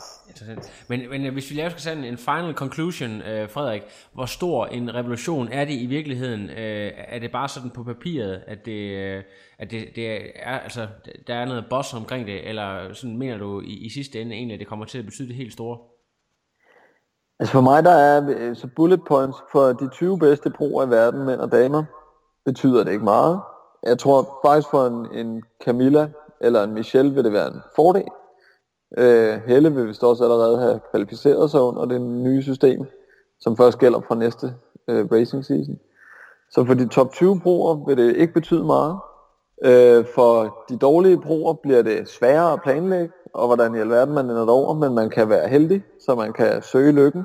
[0.87, 3.81] Men, men øh, hvis vi laver sådan en final conclusion, øh, Frederik,
[4.13, 6.49] hvor stor en revolution er det i virkeligheden?
[6.49, 9.23] Øh, er det bare sådan på papiret, at det, øh,
[9.59, 10.87] at det, det er, altså,
[11.27, 14.53] der er noget boss omkring det, eller sådan mener du i, i sidste ende egentlig,
[14.53, 15.77] at det kommer til at betyde det helt store?
[17.39, 20.89] Altså for mig, der er øh, så bullet points for de 20 bedste proer i
[20.89, 21.83] verden, mænd og damer,
[22.45, 23.41] betyder det ikke meget.
[23.83, 26.09] Jeg tror faktisk for en, en Camilla
[26.41, 28.07] eller en Michelle vil det være en fordel.
[28.97, 32.85] Øh, Helle vil vist også allerede have kvalificeret sig under det nye system,
[33.39, 34.53] som først gælder fra næste
[34.87, 35.79] øh, racing season.
[36.51, 38.97] Så for de top 20 broer vil det ikke betyde meget.
[39.65, 44.29] Øh, for de dårlige broer bliver det sværere at planlægge, og hvordan i alverden man
[44.29, 47.23] ender over, men man kan være heldig, så man kan søge lykken.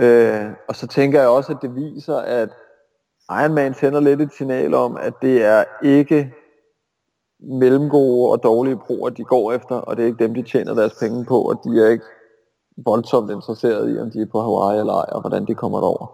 [0.00, 2.48] Øh, og så tænker jeg også, at det viser, at
[3.30, 6.34] Ironman sender lidt et signal om, at det er ikke
[7.46, 10.94] mellemgode og dårlige broer, de går efter, og det er ikke dem, de tjener deres
[11.00, 12.04] penge på, og de er ikke
[12.76, 16.06] voldsomt interesseret i, om de er på Hawaii eller ej, og hvordan de kommer derover.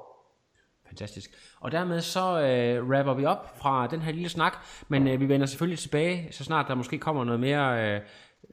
[0.88, 1.30] Fantastisk.
[1.60, 4.52] Og dermed så øh, rapper vi op fra den her lille snak,
[4.88, 8.00] men øh, vi vender selvfølgelig tilbage, så snart der måske kommer noget mere øh,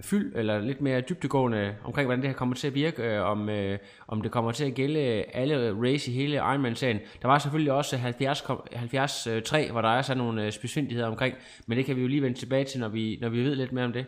[0.01, 3.49] fyld, eller lidt mere dybtegående omkring, hvordan det her kommer til at virke, øh, om,
[3.49, 4.99] øh, om det kommer til at gælde
[5.33, 6.99] alle race i hele Ironman-serien.
[7.21, 11.35] Der var selvfølgelig også 70, 73, hvor der er så nogle øh, specifindigheder omkring,
[11.67, 13.71] men det kan vi jo lige vende tilbage til, når vi, når vi ved lidt
[13.71, 14.05] mere om det.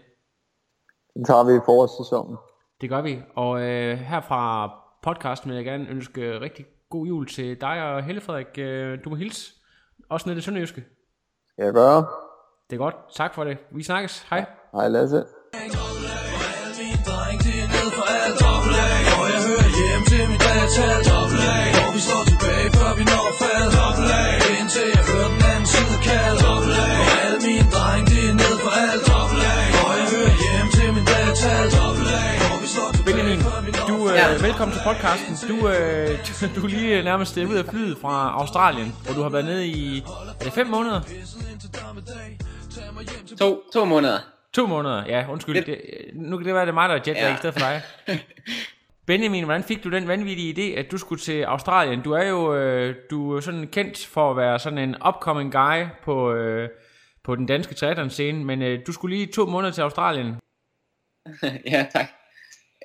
[1.18, 2.38] Det tager vi i forårssæsonen.
[2.82, 4.72] Det gør vi, og øh, her fra
[5.04, 8.58] podcasten vil jeg gerne ønske rigtig god jul til dig og Helle Frederik.
[8.58, 9.54] Øh, du må hilse,
[10.10, 10.84] også ned i Sønderjyske.
[11.48, 12.06] Skal jeg gøre?
[12.70, 13.58] Det er godt, tak for det.
[13.72, 14.46] Vi snakkes, hej.
[14.72, 15.26] Hej Lasse.
[34.36, 35.50] Øh, velkommen til podcasten.
[35.50, 36.20] Du, øh,
[36.56, 40.04] du er lige nærmest ud af flyet fra Australien, hvor du har været nede i,
[40.40, 41.02] er det fem måneder?
[43.40, 44.20] To, to måneder.
[44.54, 45.66] To måneder, ja, undskyld.
[45.66, 45.82] Det,
[46.14, 47.34] nu kan det være, det er mig, der er jetlag ja.
[47.34, 47.82] i stedet for dig.
[49.08, 52.02] Benjamin, hvordan fik du den vanvittige idé, at du skulle til Australien?
[52.02, 55.86] Du er jo øh, du er sådan kendt for at være sådan en upcoming guy
[56.04, 56.70] på, øh,
[57.24, 60.36] på den danske triathlon scene, men øh, du skulle lige to måneder til Australien.
[61.72, 62.06] ja, tak.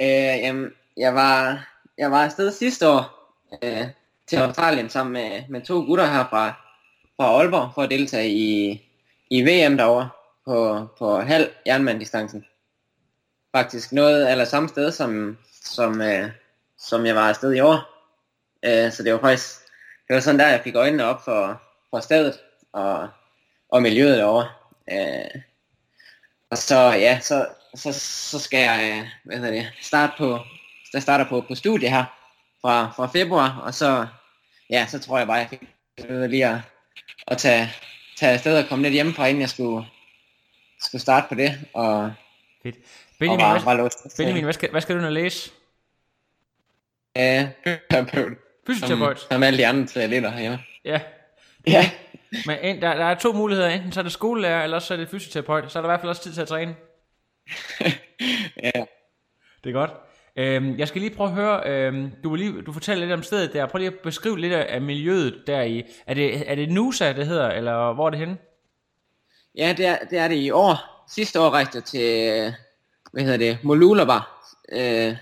[0.01, 0.07] Øh,
[0.43, 1.67] jamen, jeg var,
[1.99, 3.87] jeg var afsted sidste år øh,
[4.27, 6.49] til Australien sammen med, med to gutter her fra,
[7.17, 8.81] fra Aalborg for at deltage i,
[9.31, 10.09] i VM derovre
[10.47, 12.47] på, på halv jernmanddistancen.
[13.57, 16.31] Faktisk noget eller samme sted som, som, øh,
[16.79, 17.79] som jeg var afsted i år.
[18.65, 19.61] Øh, så det var faktisk,
[20.09, 22.41] det var sådan der, jeg fik øjnene op for, for stedet
[22.73, 23.09] og,
[23.69, 24.49] og miljøet derovre.
[24.93, 25.41] Øh,
[26.51, 27.93] og så, ja, så, så,
[28.31, 30.39] så skal jeg, øh, hvad hedder det, starte på,
[30.93, 32.05] jeg starter på, på studie her
[32.61, 34.07] fra, fra februar, og så,
[34.71, 35.63] ja, så tror jeg bare, jeg fik
[36.09, 36.59] lige at,
[37.27, 37.73] at tage,
[38.17, 39.87] tage afsted og komme lidt hjemmefra, inden jeg skulle,
[40.81, 41.61] skulle starte på det.
[41.75, 42.13] Og,
[42.63, 42.77] Fedt.
[43.19, 45.51] Benjamin, og var, var Benjamin hvad, skal, hvad skal du nu læse?
[47.17, 48.33] Ja, fysioterapeut.
[48.67, 49.21] Fysioterapeut?
[49.21, 50.59] Som, som alle de andre talenter herhjemme.
[50.85, 51.01] Ja.
[51.67, 51.91] Ja.
[52.47, 53.69] Men en, der, der er to muligheder.
[53.69, 55.73] Enten så er det skolelærer, eller så er det fysioterapeut.
[55.73, 56.75] Så er der i hvert fald også tid til at træne.
[58.65, 58.85] ja.
[59.65, 59.91] Det er godt.
[60.37, 63.23] Øhm, jeg skal lige prøve at høre, øhm, du, vil lige, du fortæller lidt om
[63.23, 63.67] stedet der.
[63.67, 65.85] Prøv lige at beskrive lidt af miljøet der i.
[66.07, 68.37] Er det, er det Nusa, det hedder, eller hvor er det henne?
[69.57, 71.05] Ja, det er, det er det i år.
[71.09, 72.55] Sidste år rejste jeg til,
[73.13, 74.15] hvad hedder det, Molulaba,
[74.73, 75.17] øh,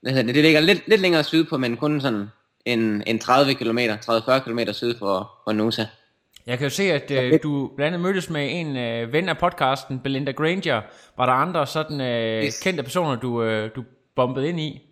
[0.00, 2.26] hvad hedder det, det ligger lidt, lidt længere sydpå, men kun sådan
[2.64, 5.84] en, en 30 km, 30-40 km syd for, for Nusa.
[6.46, 9.38] Jeg kan jo se, at øh, du blandt andet mødtes med en øh, ven af
[9.38, 10.82] podcasten, Belinda Granger.
[11.16, 12.60] Var der andre sådan øh, yes.
[12.60, 13.84] kendte personer, du, øh, du
[14.16, 14.82] bombede ind i?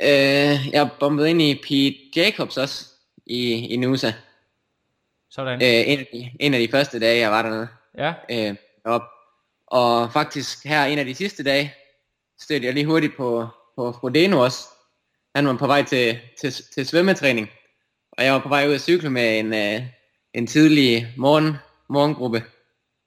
[0.00, 2.86] Øh, jeg bombede ind i Pete Jacobs også,
[3.26, 4.12] i, i Nusa.
[5.30, 5.62] Sådan.
[5.62, 7.68] Øh, en, af de, en af de første dage, jeg var dernede.
[7.98, 8.14] Ja.
[8.30, 9.02] Øh, op.
[9.66, 11.74] Og faktisk her en af de sidste dage,
[12.40, 14.68] stødte jeg lige hurtigt på, på Frodeno også.
[15.34, 17.50] Han var på vej til, til, til svømmetræning,
[18.12, 19.86] og jeg var på vej ud at cykle med en, uh,
[20.34, 21.56] en tidlig morgen,
[21.88, 22.44] morgengruppe.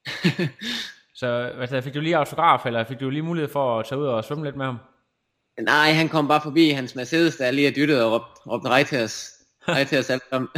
[1.14, 1.26] Så
[1.60, 4.24] altså, fik du lige autograf, eller fik du lige mulighed for at tage ud og
[4.24, 4.78] svømme lidt med ham?
[5.60, 8.84] Nej, han kom bare forbi hans Mercedes, der lige er dyttet og råbte, råbte rej
[8.84, 9.32] til os.
[9.68, 10.48] Rej til os alle sammen.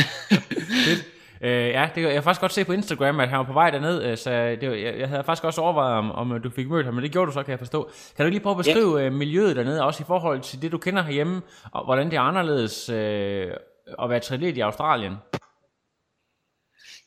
[1.42, 3.70] Øh, ja, det, jeg har faktisk godt se på Instagram, at han var på vej
[3.70, 6.86] derned, øh, så det, jeg, jeg havde faktisk også overvejet, om, om du fik mødt
[6.86, 7.90] ham, men det gjorde du så, kan jeg forstå.
[8.16, 9.12] Kan du lige prøve at beskrive yeah.
[9.12, 12.88] miljøet dernede, også i forhold til det, du kender herhjemme, og hvordan det er anderledes
[12.88, 13.52] øh,
[14.02, 15.14] at være triatlet i Australien?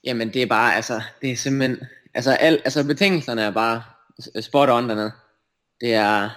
[0.04, 3.84] Jamen det er bare, altså, det er simpelthen, altså, al, altså betingelserne er bare
[4.42, 5.12] spot on dernede.
[5.82, 6.30] Det er,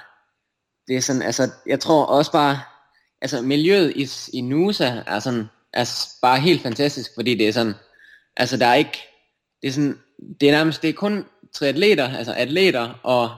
[0.89, 2.59] det er sådan, altså, jeg tror også bare,
[3.23, 7.75] altså miljøet i, i Nusa er sådan, er bare helt fantastisk, fordi det er sådan,
[8.37, 8.99] altså der er ikke,
[9.63, 9.99] det er sådan,
[10.41, 13.37] det er nærmest, det er kun triatleter, altså atleter og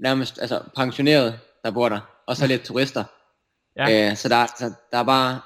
[0.00, 3.04] nærmest, altså pensionerede, der bor der, og så lidt turister.
[3.76, 4.10] Ja.
[4.10, 5.40] Øh, så der, så der er bare,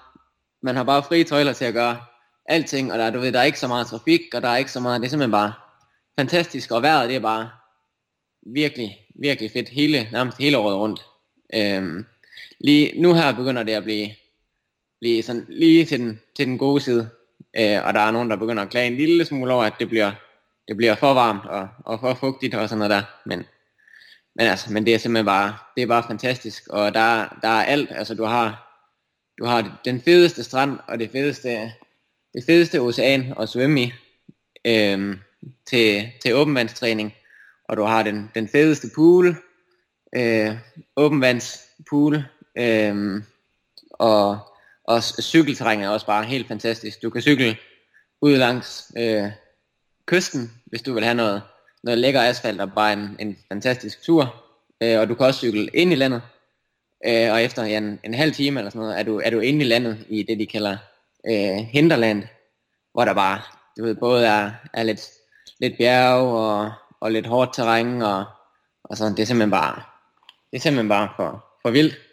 [0.63, 2.01] man har bare frie tøjler til at gøre
[2.47, 4.73] alting, og der, du ved, der er ikke så meget trafik, og der er ikke
[4.73, 5.53] så meget, det er simpelthen bare
[6.19, 7.51] fantastisk, og vejret det er bare
[8.47, 11.05] virkelig, virkelig fedt, hele, nærmest hele året rundt.
[11.55, 12.07] Øhm,
[12.61, 14.11] lige nu her begynder det at blive,
[15.01, 17.11] blive sådan lige til den, til den gode side,
[17.57, 19.89] øh, og der er nogen, der begynder at klage en lille smule over, at det
[19.89, 20.13] bliver,
[20.69, 23.45] det bliver for varmt og, og for fugtigt og sådan noget der, men,
[24.35, 27.65] men altså, men det er simpelthen bare, det er bare fantastisk, og der, der er
[27.65, 28.65] alt, altså du har,
[29.39, 31.73] du har den fedeste strand, og det fedeste,
[32.35, 33.93] det fedeste ocean at svømme i,
[34.65, 35.17] øh,
[35.67, 37.15] til, til åbenvandstræning,
[37.69, 39.37] og du har den, den fedeste pool,
[40.17, 40.57] øh,
[40.97, 42.23] åbenvandspool,
[42.59, 43.23] øh,
[43.93, 44.39] og,
[44.89, 47.03] og cykelterrænet cykelterræn er også bare helt fantastisk.
[47.03, 47.57] Du kan cykle
[48.23, 49.31] ud langs øh,
[50.07, 51.43] kysten, hvis du vil have noget,
[51.83, 54.45] noget lækker asfalt og bare en, en fantastisk tur.
[54.83, 56.23] Øh, og du kan også cykle ind i landet,
[57.07, 59.41] øh, og efter ja, en, en halv time eller sådan noget, er du, er du
[59.41, 60.77] inde i landet i det, de kalder
[61.31, 62.23] øh, Hinterland,
[62.93, 63.41] hvor der bare,
[63.79, 65.11] du ved, både er, er lidt,
[65.61, 68.25] lidt bjerg og, og lidt hårdt terræn, og,
[68.85, 69.83] og sådan, det er simpelthen bare,
[70.51, 72.08] det er simpelthen bare for, for vildt.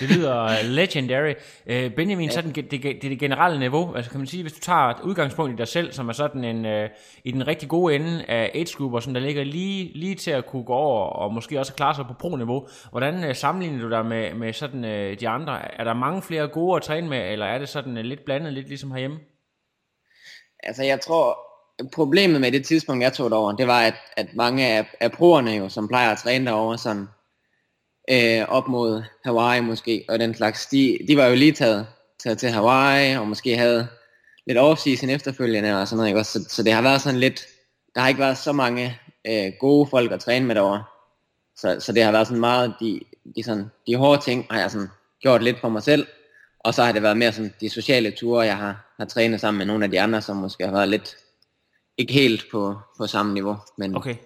[0.00, 1.34] Det lyder legendary.
[1.66, 4.60] Øh, Benjamin, sådan det, det, det, det generelle niveau, altså kan man sige, hvis du
[4.60, 6.90] tager et udgangspunkt i dig selv, som er sådan en, øh,
[7.24, 10.46] i den rigtig gode ende af age grupper, som der ligger lige, lige til at
[10.46, 14.06] kunne gå over, og måske også klare sig på pro-niveau, hvordan øh, sammenligner du dig
[14.06, 15.80] med, med sådan øh, de andre?
[15.80, 18.52] Er der mange flere gode at træne med, eller er det sådan øh, lidt blandet,
[18.52, 19.18] lidt ligesom herhjemme?
[20.62, 21.38] Altså jeg tror,
[21.94, 25.50] problemet med det tidspunkt, jeg tog derover, det var, at, at mange af, af proerne
[25.50, 27.06] jo, som plejer at træne derovre, sådan
[28.10, 31.86] øh, op mod Hawaii måske, og den slags, de, de var jo lige taget,
[32.18, 33.88] taget til Hawaii, og måske havde
[34.46, 36.20] lidt off-season efterfølgende og sådan noget, ikke?
[36.20, 36.32] også?
[36.32, 37.46] Så, så det har været sådan lidt,
[37.94, 40.84] der har ikke været så mange øh, gode folk at træne med derovre.
[41.56, 43.00] Så, så det har været sådan meget, de,
[43.36, 44.88] de, sådan, de hårde ting har jeg sådan
[45.20, 46.06] gjort lidt for mig selv,
[46.60, 49.58] og så har det været mere sådan de sociale ture, jeg har, har trænet sammen
[49.58, 51.16] med nogle af de andre, som måske har været lidt,
[51.98, 54.16] ikke helt på, på samme niveau, men, Okay.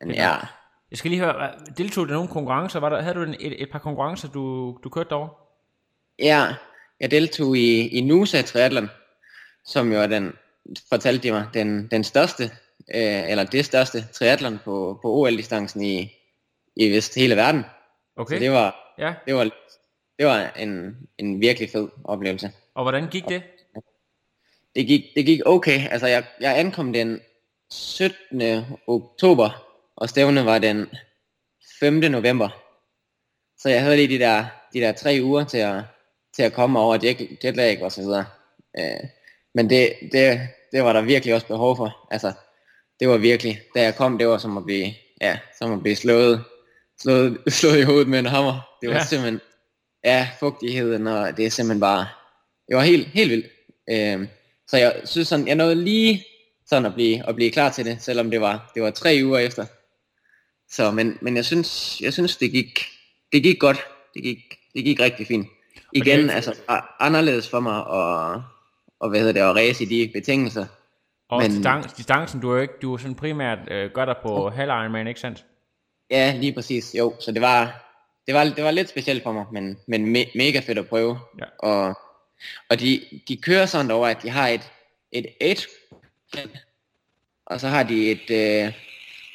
[0.00, 0.36] men ja,
[0.90, 2.80] Jeg skal lige høre, deltog du i nogle konkurrencer?
[2.80, 5.30] Var der, havde du en, et, et par konkurrencer, du, du kørte derovre?
[6.18, 6.54] ja,
[7.00, 8.88] jeg deltog i, i Nusa Triathlon,
[9.64, 10.32] som jo er den,
[10.88, 12.44] fortalte de mig, den, den største,
[12.94, 16.10] øh, eller det største triathlon på, på OL-distancen i,
[16.76, 17.64] i vist hele verden.
[18.16, 18.34] Okay.
[18.34, 19.44] Så det var, Ja, det var,
[20.18, 22.52] det var en, en virkelig fed oplevelse.
[22.74, 23.42] og hvordan gik det?
[24.74, 25.88] Det gik, det gik okay.
[25.90, 27.20] Altså, jeg, jeg ankom den
[27.70, 28.42] 17.
[28.86, 29.69] oktober,
[30.00, 30.86] og stævnet var den
[31.80, 31.94] 5.
[31.94, 32.48] november.
[33.58, 35.82] Så jeg havde lige de der, de der tre uger til at,
[36.36, 38.26] til at komme over jet, jetlag og så videre.
[38.78, 39.00] Øh,
[39.54, 40.40] men det, det,
[40.72, 42.08] det var der virkelig også behov for.
[42.10, 42.32] Altså,
[43.00, 45.96] det var virkelig, da jeg kom, det var som at blive, ja, som at blive
[45.96, 46.44] slået,
[47.02, 48.76] slået, slået i hovedet med en hammer.
[48.80, 49.04] Det var ja.
[49.04, 49.40] simpelthen,
[50.04, 52.08] ja, fugtigheden, og det er simpelthen bare,
[52.68, 53.46] det var helt, helt vildt.
[53.90, 54.28] Øh,
[54.68, 56.24] så jeg synes sådan, jeg nåede lige
[56.66, 59.38] sådan at blive, at blive klar til det, selvom det var, det var tre uger
[59.38, 59.66] efter.
[60.70, 62.86] Så, men, men jeg synes, jeg synes det gik,
[63.32, 63.78] det gik godt.
[64.14, 65.46] Det gik, det gik rigtig fint.
[65.92, 66.54] Igen, det- altså
[67.00, 68.42] anderledes for mig at,
[69.00, 70.66] og hvad hedder det, at race i de betingelser.
[71.28, 74.14] Og Men- distance, distancen, du er jo ikke, du er sådan primært øh, gør dig
[74.22, 75.44] på halv Ironman, ikke sandt?
[76.10, 76.94] Ja, lige præcis.
[76.98, 77.86] Jo, så det var,
[78.26, 81.18] det var, det var lidt specielt for mig, men, men me, mega fedt at prøve.
[81.40, 81.44] Ja.
[81.58, 81.98] Og,
[82.68, 84.70] og de, de kører sådan over, at de har et,
[85.12, 85.66] et age
[87.46, 88.72] og så har de et, øh,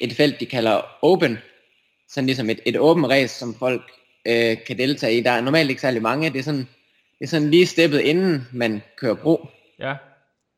[0.00, 1.38] et felt, de kalder open,
[2.08, 3.82] sådan ligesom et, et åbent race, som folk
[4.26, 5.22] øh, kan deltage i.
[5.22, 6.68] Der er normalt ikke særlig mange, det er sådan,
[7.18, 9.46] det er sådan lige steppet inden man kører bro.
[9.78, 9.94] Ja.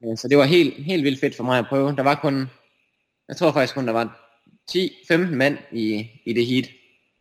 [0.05, 1.97] Øh, Så det var helt, helt vildt fedt for mig at prøve.
[1.97, 2.47] Der var kun,
[3.29, 4.35] jeg tror faktisk kun, der var
[4.71, 6.69] 10-15 mand i, i det heat.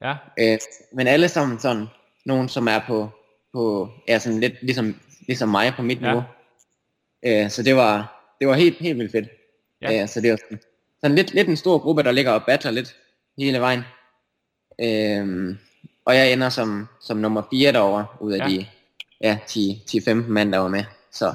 [0.01, 0.15] Ja.
[0.39, 0.60] Øh,
[0.93, 1.86] men alle sammen sådan,
[2.25, 3.10] nogen som er på,
[3.53, 4.95] på ja, sådan lidt ligesom,
[5.27, 6.06] ligesom mig på mit Ja.
[6.08, 6.23] niveau.
[7.25, 9.27] Øh, så det var, det var helt, helt vildt fedt.
[9.82, 9.91] Ja.
[9.91, 10.01] Ja.
[10.01, 10.60] Øh, så det var sådan,
[11.01, 12.95] sådan lidt, lidt en stor gruppe, der ligger og battler lidt
[13.38, 13.83] hele vejen.
[14.81, 15.57] Øhm,
[16.05, 18.47] og jeg ender som, som nummer 4 derovre, ud af Ja.
[19.21, 19.38] ja.
[19.53, 20.83] de ja, 10-15 mand, der var med.
[21.12, 21.33] Så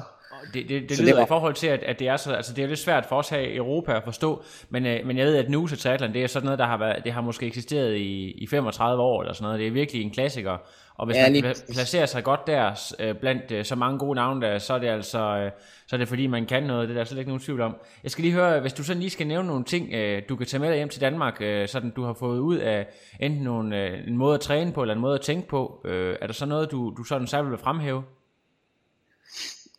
[0.53, 2.33] Det, det, det Så lyder det var- i forhold til, at, at det er så,
[2.33, 5.17] altså det er lidt svært for os her i Europa at forstå, men, øh, men
[5.17, 7.45] jeg ved, at Nusa Triathlon, det er sådan noget, der har været, det har måske
[7.45, 9.59] eksisteret i, i 35 år eller sådan noget.
[9.59, 10.57] Det er virkelig en klassiker.
[10.95, 14.15] Og hvis Ja, man lige placerer sig godt der, øh, blandt øh, så mange gode
[14.15, 15.51] navne der, så er det altså, øh,
[15.87, 16.89] så er det fordi, man kan noget.
[16.89, 17.75] Det er der slet ikke nogen tvivl om.
[18.03, 20.47] Jeg skal lige høre, hvis du sådan lige skal nævne nogle ting, øh, du kan
[20.47, 22.87] tage med dig hjem til Danmark, øh, sådan du har fået ud af
[23.19, 25.81] enten nogle, øh, en måde at træne på, eller en måde at tænke på.
[25.85, 28.03] Øh, er der så noget, du, du sådan særligt vil fremhæve?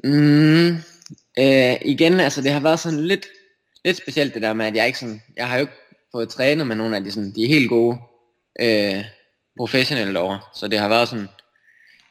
[0.05, 0.68] Mm,
[1.38, 3.27] øh, igen, altså det har været sådan lidt,
[3.85, 5.72] lidt specielt det der med, at jeg ikke sådan, jeg har jo ikke
[6.12, 7.98] fået trænet med nogle af de, sådan, de helt gode
[8.61, 9.05] øh,
[9.56, 11.28] professionelle derovre, så det har været sådan,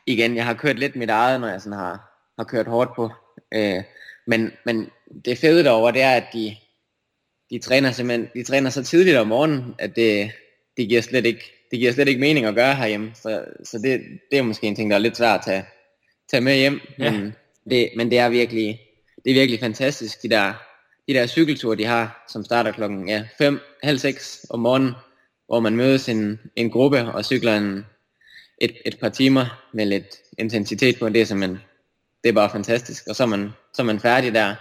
[0.05, 3.09] igen, jeg har kørt lidt mit eget, når jeg sådan har, har kørt hårdt på,
[3.53, 3.83] øh,
[4.27, 4.89] men, men
[5.25, 6.55] det fede derovre, det er, at de,
[7.49, 10.31] de træner simpelthen, de træner så tidligt om morgenen, at det,
[10.77, 14.01] det giver slet ikke, det giver slet ikke mening at gøre herhjemme, så, så det,
[14.31, 15.65] det er måske en ting, der er lidt svært at tage,
[16.31, 17.11] tage med hjem, Ja.
[17.11, 17.35] men,
[17.69, 18.79] det, men det er virkelig,
[19.25, 20.53] det er virkelig fantastisk, de der,
[21.07, 24.93] de der cykelture, de har, som starter klokken ja, 5, halv 6 om morgenen,
[25.53, 27.85] hvor man mødes en, en gruppe og cykler en,
[28.57, 31.59] et, et par timer med lidt intensitet på, det er simpelthen,
[32.23, 34.55] det er bare fantastisk, og så er man, så er man færdig der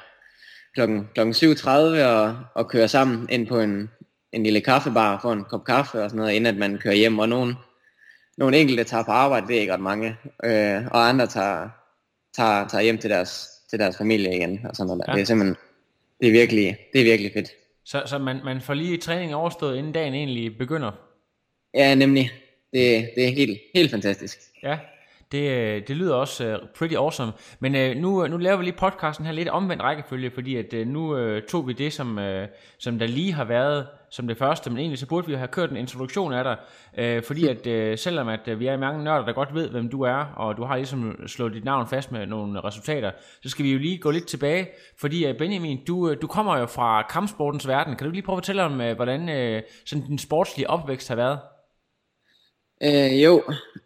[0.75, 1.69] klokken, klokken 7.30
[2.05, 3.91] og, og kører sammen ind på en,
[4.33, 6.95] en lille kaffebar og får en kop kaffe og sådan noget, inden at man kører
[6.95, 7.55] hjem, og nogen,
[8.39, 11.69] nogle enkelte tager på arbejde, det er ikke ret mange, øh, og andre tager,
[12.37, 15.03] tager, tager hjem til deres, til deres familie igen, og sådan noget.
[15.09, 15.13] Ja.
[15.13, 15.57] Det er simpelthen,
[16.21, 17.62] det er virkelig, det er virkelig fedt.
[17.85, 20.91] Så, så man, man får lige træning overstået, inden dagen egentlig begynder.
[21.75, 22.31] Ja, nemlig.
[22.73, 24.39] Det, det er helt, helt fantastisk.
[24.63, 24.79] Ja,
[25.33, 27.33] det, øh, det lyder også uh, pretty awesome.
[27.61, 30.87] Men uh, nu, nu laver vi lige podcasten her lidt omvendt rækkefølge, fordi at uh,
[30.87, 32.45] nu uh, tog vi det, som, uh,
[32.79, 35.71] som der lige har været som det første, men egentlig så burde vi have kørt
[35.71, 36.57] en introduktion af dig,
[37.19, 39.89] uh, fordi at uh, selvom at uh, vi er mange nørder, der godt ved, hvem
[39.89, 43.11] du er, og du har ligesom slået dit navn fast med nogle resultater,
[43.43, 44.69] så skal vi jo lige gå lidt tilbage,
[45.01, 47.97] fordi uh, Benjamin, du, uh, du kommer jo fra kampsportens verden.
[47.97, 51.17] Kan du lige prøve at fortælle om, uh, hvordan uh, sådan din sportslige opvækst har
[51.17, 51.39] været?
[52.83, 53.43] Øh, jo,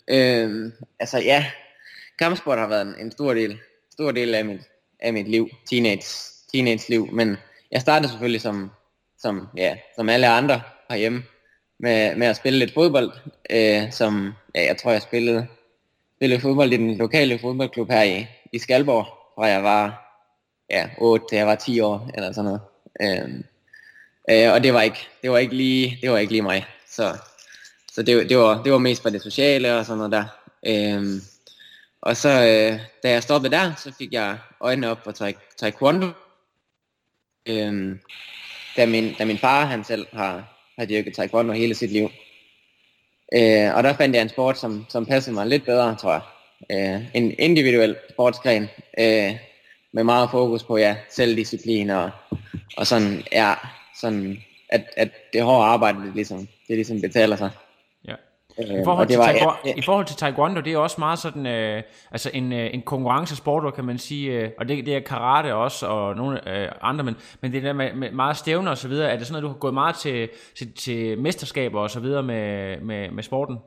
[0.08, 1.46] øh, altså ja,
[2.18, 3.58] kampsport har været en, en stor del,
[3.92, 4.60] stor del af mit,
[5.00, 6.06] af mit liv, teenage,
[6.52, 7.36] teenage liv, men
[7.70, 8.70] jeg startede selvfølgelig som,
[9.18, 11.22] som, ja, som alle andre herhjemme
[11.78, 13.12] med, med at spille lidt fodbold,
[13.50, 15.46] øh, som, ja, jeg tror jeg spillede,
[16.16, 20.12] spillede fodbold i den lokale fodboldklub her i, i Skalborg, fra jeg var,
[20.70, 22.60] ja, 8 til jeg var 10 år, eller sådan noget.
[23.00, 23.28] Øh,
[24.30, 27.16] øh, og det var ikke, det var ikke lige, det var ikke lige mig, så
[27.96, 30.24] så det, det, var, det var mest for det sociale og sådan noget der.
[30.66, 31.22] Øh,
[32.00, 35.12] og så øh, da jeg stoppede der, så fik jeg øjnene op for
[35.56, 36.06] taekwondo.
[37.48, 37.96] Øh,
[38.76, 42.10] da, min, da min far, han selv har, har dyrket taekwondo hele sit liv.
[43.34, 46.22] Øh, og der fandt jeg en sport, som, som passede mig lidt bedre, tror jeg.
[46.70, 49.36] Øh, en individuel sportsgren, øh,
[49.92, 52.10] med meget fokus på ja, selvdisciplin og,
[52.76, 53.54] og sådan, ja,
[54.00, 57.50] sådan at, at det hårde arbejde, det ligesom, det ligesom betaler sig.
[58.58, 61.18] Øh, I forhold, til var, taekwondo, ja, I forhold til taekwondo, det er også meget
[61.18, 65.00] sådan, øh, altså en, øh, en konkurrencesport, kan man sige, øh, og det, det er
[65.00, 68.78] karate også, og nogle øh, andre, men, men det der med, med meget stævner og
[68.78, 71.90] så videre, er det sådan, at du har gået meget til, til, til mesterskaber og
[71.90, 73.58] så videre med, med, med sporten?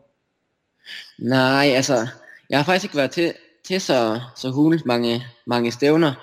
[1.20, 2.08] Nej, altså,
[2.50, 3.34] jeg har faktisk ikke været til,
[3.66, 6.14] til så, så hulens mange, mange stævner.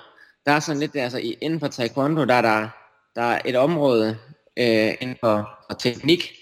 [0.45, 2.67] Der er sådan lidt, altså inden for taekwondo, der er der,
[3.15, 4.17] der er et område
[4.57, 6.33] øh, inden for, for teknik.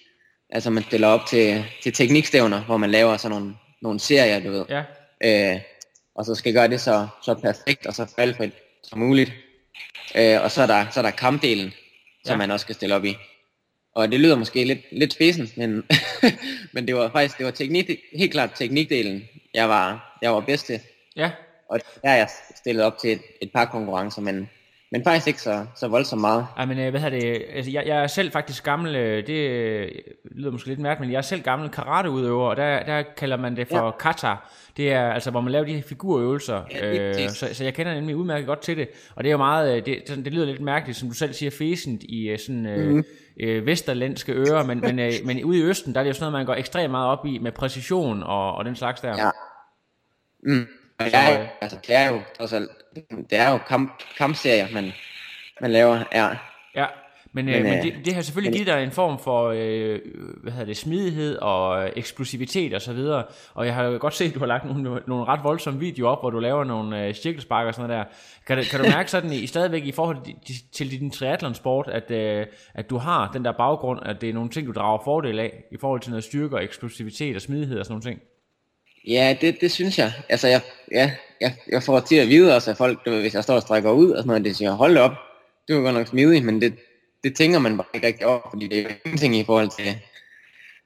[0.50, 4.52] Altså man stiller op til, til teknikstævner, hvor man laver sådan nogle, nogle serier, du
[4.52, 4.66] ved.
[4.70, 4.84] Ja,
[5.24, 5.60] Øh,
[6.16, 8.52] og så skal gøre det så, så perfekt og så fejlfrit
[8.84, 9.32] som muligt.
[10.16, 11.74] Øh, og så er der, så er der kampdelen,
[12.26, 12.38] som Ja.
[12.38, 13.16] man også skal stille op i.
[13.96, 15.84] Og det lyder måske lidt, lidt spidsen, men,
[16.74, 20.66] men det var faktisk det var teknik, helt klart teknikdelen, jeg var, jeg var bedst
[20.66, 20.80] til.
[21.16, 21.32] ja,
[21.70, 24.50] Og der er jeg stillet op til et, et par konkurrencer, men,
[24.96, 26.48] men faktisk ikke så, så voldsomt meget.
[26.58, 29.50] Ej, men øh, hvad hedder det, altså, jeg, jeg er selv faktisk gammel, øh, det
[29.50, 29.92] øh,
[30.32, 33.56] lyder måske lidt mærkeligt, men jeg er selv gammel karateudøver, og der, der kalder man
[33.56, 33.92] det for ja.
[33.92, 34.36] kata.
[34.78, 37.94] Det er altså, hvor man laver de her figurøvelser, Ja, øh, så, så jeg kender
[37.94, 40.62] nemlig udmærket godt til det, og det er jo meget, det, sådan, det lyder lidt
[40.62, 43.04] mærkeligt, som du selv siger, fæsent i sådan øh, Mhm.
[43.40, 46.32] øh, vesterlandske ører, men, men, øh, men ude i Østen, der er det jo sådan
[46.32, 49.18] noget, man går ekstremt meget op i med præcision og, og den slags der.
[49.18, 49.30] Ja.
[50.44, 50.68] Mm.
[51.00, 52.70] Og jeg, altså, det er jo trods alt,
[53.30, 54.92] det er jo kamp, kampserier, man,
[55.62, 56.04] man laver.
[56.14, 56.30] Ja.
[56.76, 56.86] Ja,
[57.34, 60.00] Men, men, øh, men det, det har selvfølgelig givet dig en form for øh,
[60.44, 63.24] hvad hedder det, smidighed og eksplosivitet og så videre.
[63.54, 66.22] Og jeg har godt set, at du har lagt nogle, nogle ret voldsomme videoer op,
[66.22, 68.56] hvor du laver nogle øh, cirkelspark og sådan noget der.
[68.56, 72.46] Kan, kan du mærke sådan i, stadigvæk i forhold til, til din triathlonsport, at, øh,
[72.74, 75.64] at du har den der baggrund, at det er nogle ting, du drager fordel af
[75.72, 78.22] i forhold til noget styrke og eksplosivitet og smidighed og sådan nogle ting?
[79.08, 80.12] Ja, det, det synes jeg.
[80.30, 83.56] Altså, jeg, ja, jeg, jeg får til at vide også, at folk, hvis jeg står
[83.56, 85.12] og strækker ud, og sådan noget, det siger, hold op,
[85.68, 86.74] det var godt nok smidigt, men det,
[87.24, 89.98] det tænker man bare ikke rigtig over, fordi det er ingenting i forhold til,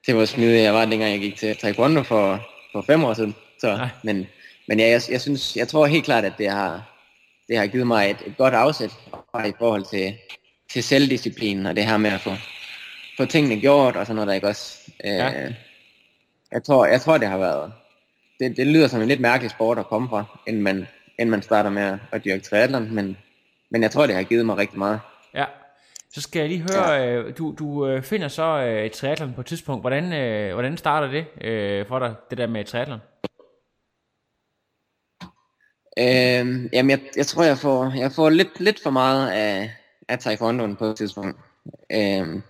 [0.05, 3.35] til hvor smidig jeg var, dengang jeg gik til taekwondo for, for fem år siden.
[3.59, 4.27] Så, men,
[4.67, 6.99] men ja, jeg, jeg, synes, jeg tror helt klart, at det har,
[7.47, 8.91] det har givet mig et, et godt afsæt
[9.45, 10.15] i forhold til,
[10.71, 12.31] til selvdisciplinen og det her med at få,
[13.17, 14.77] få tingene gjort og sådan noget der ikke også.
[15.05, 15.53] Øh, ja.
[16.51, 17.71] jeg, tror, jeg tror, det har været,
[18.39, 20.87] det, det lyder som en lidt mærkelig sport at komme fra, inden man,
[21.19, 23.17] inden man starter med at, dyrke triathlon, men,
[23.71, 24.99] men jeg tror, det har givet mig rigtig meget.
[25.33, 25.45] Ja,
[26.13, 27.15] så skal jeg lige høre, ja.
[27.15, 29.83] øh, du, du øh, finder så øh, et triathlon på et tidspunkt.
[29.83, 30.03] Hvordan,
[30.53, 31.25] hvordan starter det
[31.87, 32.99] for dig, det der med triathlon?
[35.99, 39.71] Øh, jamen, jeg, jeg tror, jeg får, jeg får lidt, lidt for meget af,
[40.07, 41.37] af taekwondoen på et tidspunkt.
[41.91, 42.41] Øh,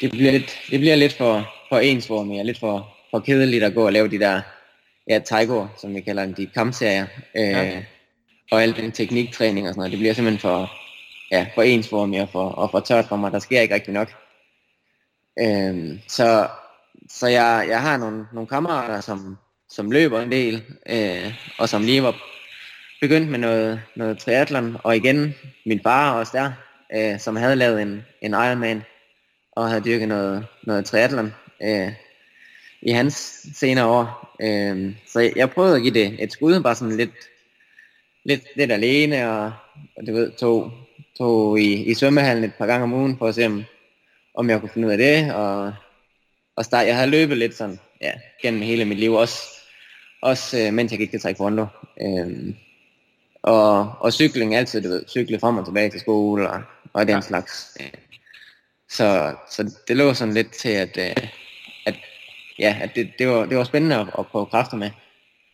[0.00, 3.74] det, bliver lidt, det bliver lidt for, for ensformigt og lidt for, for kedeligt at
[3.74, 4.40] gå og lave de der
[5.08, 7.06] ja, taiko, som vi kalder dem, de kampserier.
[7.36, 7.82] Øh, ja.
[8.50, 9.90] Og al den tekniktræning og sådan noget.
[9.92, 10.70] Det bliver simpelthen for,
[11.30, 13.32] ja, for ensformigt og for, og for tørt for mig.
[13.32, 14.08] Der sker ikke rigtig nok.
[15.40, 16.48] Øhm, så
[17.08, 19.38] så jeg, jeg har nogle, nogle kammerater, som,
[19.70, 22.16] som løber en del, øh, og som lige var
[23.00, 25.34] begyndt med noget, noget triathlon, og igen
[25.66, 26.52] min far også der,
[26.94, 28.82] øh, som havde lavet en, en Ironman,
[29.52, 31.92] og havde dyrket noget, noget triathlon øh,
[32.82, 34.36] i hans senere år.
[34.42, 37.14] Øh, så jeg prøvede at give det et skud, bare sådan lidt,
[38.24, 39.52] lidt, lidt alene, og,
[39.96, 40.72] og du ved, tog,
[41.18, 43.64] tog i, i svømmehallen et par gange om ugen, for at se, om,
[44.34, 45.72] om jeg kunne finde ud af det, og,
[46.56, 48.12] og start, jeg havde løbet lidt sådan, ja,
[48.42, 49.38] gennem hele mit liv, også,
[50.22, 51.66] også øh, mens jeg gik til taekwondo.
[52.02, 52.56] Øhm,
[53.42, 56.62] og, og cykling altid, du ved, cykle frem og tilbage til skole, og,
[56.92, 57.20] og den ja.
[57.20, 57.78] slags.
[58.88, 61.28] Så, så det lå sådan lidt til, at, øh, at,
[62.58, 64.90] ja, at det, det, var, det var spændende at, at prøve kræfter med.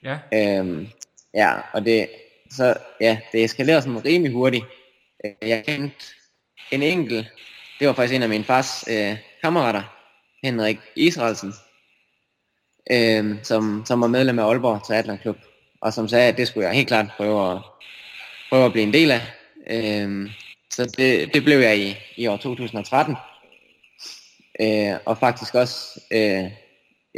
[0.04, 0.18] Ja.
[0.34, 0.88] Øhm,
[1.34, 2.08] ja, og det,
[2.50, 4.64] så, ja, det eskalerede sådan rimelig hurtigt.
[5.24, 5.96] Øh, jeg kendte
[6.70, 7.32] en enkelt,
[7.80, 9.82] det var faktisk en af min fars øh, kammerater,
[10.42, 11.54] Henrik Israelsen,
[12.90, 15.36] øh, som, som var medlem af Aalborg Triathlon Klub,
[15.80, 17.58] og som sagde, at det skulle jeg helt klart prøve at,
[18.50, 19.20] prøve at blive en del af.
[19.70, 20.30] Øh,
[20.70, 23.16] så det, det blev jeg i, i år 2013.
[24.60, 26.50] Øh, og faktisk også øh,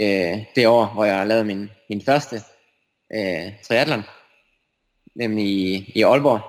[0.01, 2.37] øh, det år, hvor jeg lavede min, min første
[3.15, 4.03] øh, triathlon,
[5.15, 6.41] nemlig i, i Aalborg,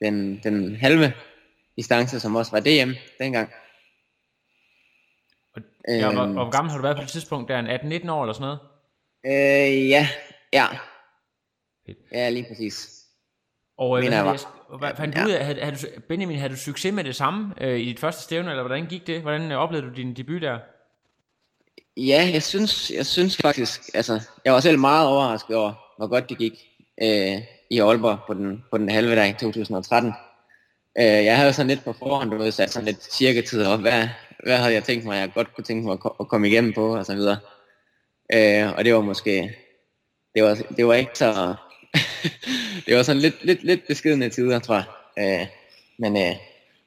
[0.00, 1.12] den, den halve
[1.76, 3.50] distance, som også var DM dengang.
[5.54, 7.48] Og, ja, hvor, øhm, hvor gammel har du været på det tidspunkt?
[7.48, 8.58] Der en 18-19 år eller sådan noget?
[9.26, 10.08] Øh, ja,
[10.52, 10.66] ja.
[12.12, 13.04] Ja, lige præcis.
[13.78, 16.56] Og øh, hvad, hvad, hvad fandt du ud af, havde, havde du, Benjamin, havde du
[16.56, 19.20] succes med det samme øh, i dit første stævne, eller hvordan gik det?
[19.22, 20.58] Hvordan øh, oplevede du din debut der?
[21.98, 26.28] Ja, jeg synes, jeg synes faktisk, altså, jeg var selv meget overrasket over, hvor godt
[26.28, 26.52] det gik
[27.02, 30.12] øh, i Aalborg på den, på den halve dag i 2013.
[30.98, 33.80] Øh, jeg havde sådan lidt på forhånd, du ved, sat sådan lidt cirka tid op,
[33.80, 34.08] hvad,
[34.44, 36.96] hvad havde jeg tænkt mig, jeg godt kunne tænke mig at, at komme igennem på,
[36.96, 37.38] og så videre.
[38.34, 39.56] Øh, og det var måske,
[40.34, 41.54] det var, det var ikke så,
[42.86, 44.84] det var sådan lidt, lidt, lidt beskidende tider, tror jeg.
[45.18, 45.46] Øh,
[45.98, 46.36] men, øh,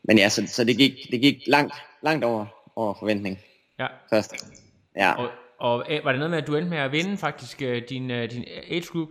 [0.03, 2.45] men ja, så, så det, gik, det gik langt, langt over,
[2.76, 3.39] over forventning.
[3.80, 3.88] Ja.
[4.09, 4.61] Først.
[4.95, 5.13] Ja.
[5.13, 5.29] Og,
[5.59, 8.07] og øh, var det noget med, at du endte med at vinde faktisk øh, din,
[8.07, 9.09] din age group?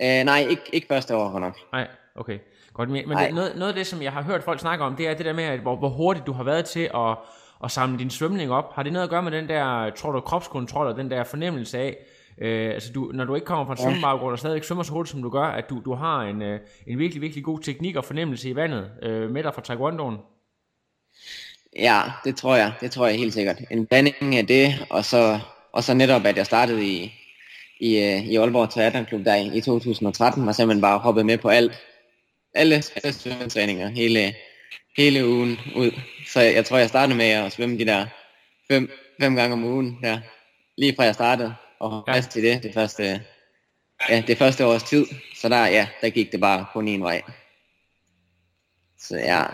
[0.00, 1.56] Øh, nej, ikke, ikke første år, nok.
[1.72, 2.38] Nej, okay.
[2.74, 5.08] Godt, men, det, noget, noget af det, som jeg har hørt folk snakke om, det
[5.08, 7.18] er det der med, at hvor, hvor hurtigt du har været til at,
[7.64, 8.74] at samle din svømning op.
[8.74, 11.78] Har det noget at gøre med den der, tror du, kropskontrol og den der fornemmelse
[11.78, 11.96] af,
[12.38, 15.10] øh, altså du, når du ikke kommer fra en svømmebaggrund og stadig svømmer så hurtigt,
[15.10, 18.04] som du gør, at du, du har en, øh, en virkelig, virkelig god teknik og
[18.04, 20.18] fornemmelse i vandet øh, med dig fra taekwondoen?
[21.78, 22.72] Ja, det tror jeg.
[22.80, 23.56] Det tror jeg helt sikkert.
[23.70, 25.40] En blanding af det, og så,
[25.72, 27.12] og så netop, at jeg startede i,
[27.80, 31.48] i, øh, i Aalborg Triathlon Klub der i 2013, og simpelthen bare hoppet med på
[31.48, 31.72] alt.
[32.54, 34.34] Alle svømmetræninger hele,
[34.96, 35.90] hele ugen ud.
[36.26, 38.06] Så jeg, jeg tror, jeg startede med at svømme de der
[38.70, 40.20] fem, fem gange om ugen der,
[40.78, 42.20] lige fra jeg startede, og ja.
[42.20, 43.22] til det, det første,
[44.08, 45.06] ja, det første års tid.
[45.36, 47.22] Så der, ja, der gik det bare kun en vej.
[48.98, 49.44] Så ja,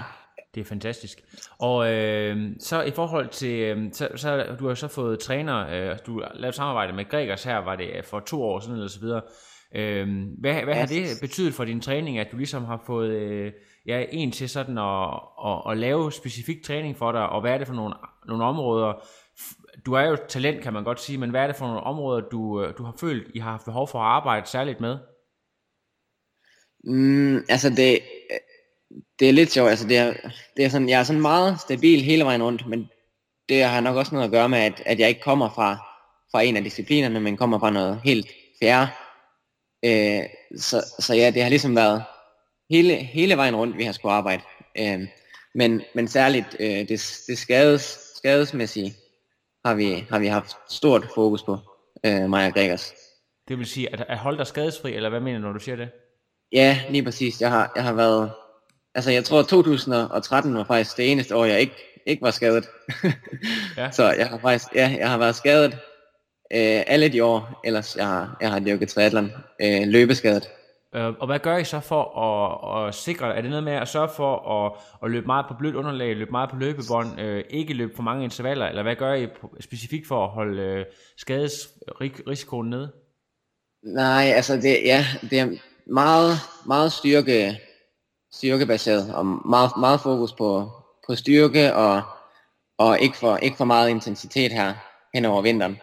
[0.54, 1.18] det er fantastisk.
[1.58, 5.98] Og øh, så i forhold til, øh, så, så du har så fået træner, øh,
[6.06, 9.00] du har lavet samarbejde med Gregers her, var det for to år siden eller så
[9.00, 9.22] videre.
[9.74, 10.08] Øh,
[10.40, 13.52] hvad hvad har det betydet for din træning, at du ligesom har fået øh,
[13.86, 17.58] ja, en til sådan at, at, at lave specifik træning for dig, og hvad er
[17.58, 17.94] det for nogle,
[18.26, 18.92] nogle områder,
[19.86, 22.20] du er jo talent, kan man godt sige, men hvad er det for nogle områder,
[22.20, 24.98] du, øh, du har følt, I har haft behov for at arbejde særligt med?
[26.84, 27.98] Mm, altså det,
[29.18, 30.14] det er lidt sjovt, altså det er,
[30.56, 32.90] det er sådan, jeg er sådan meget stabil hele vejen rundt, men
[33.48, 35.76] det har nok også noget at gøre med, at, at jeg ikke kommer fra,
[36.30, 38.26] fra en af disciplinerne, men kommer fra noget helt
[38.62, 38.90] fjerde.
[39.84, 40.22] Øh,
[40.56, 42.02] så, så ja, det har ligesom været
[42.70, 44.42] hele, hele vejen rundt, vi har skulle arbejde.
[44.78, 45.00] Øh,
[45.54, 48.94] men, men særligt øh, det, det skades, skadesmæssige
[49.64, 51.58] har vi, har vi haft stort fokus på,
[52.06, 52.94] øh, mig og Gregers.
[53.48, 55.76] Det vil sige, at, at holde dig skadesfri, eller hvad mener du, når du siger
[55.76, 55.90] det?
[56.52, 57.40] Ja, lige præcis.
[57.40, 58.30] Jeg har, jeg har været...
[59.00, 62.68] Altså, jeg tror, 2013 var faktisk det eneste år, jeg ikke, ikke var skadet.
[63.76, 63.90] ja.
[63.90, 64.74] Så jeg har faktisk...
[64.74, 65.72] Ja, jeg har været skadet
[66.52, 69.32] øh, alle de år, ellers jeg har, jeg har dyrket triathlon
[69.62, 70.50] øh, løbeskadet.
[70.94, 73.88] Øh, og hvad gør I så for at, at sikre, er det noget med at
[73.88, 74.72] sørge for at,
[75.04, 78.24] at løbe meget på blødt underlag, løbe meget på løbebånd, øh, ikke løbe for mange
[78.24, 79.28] intervaller, eller hvad gør I
[79.60, 80.84] specifikt for at holde øh,
[81.16, 82.92] skadesrisikoen nede?
[83.82, 85.48] Nej, altså det, ja, det er
[85.86, 86.32] meget,
[86.66, 87.60] meget styrke,
[88.32, 90.70] styrkebaseret, og meget, meget fokus på,
[91.06, 92.02] på styrke, og,
[92.78, 94.74] og ikke, for, ikke for meget intensitet her
[95.14, 95.80] hen over vinteren.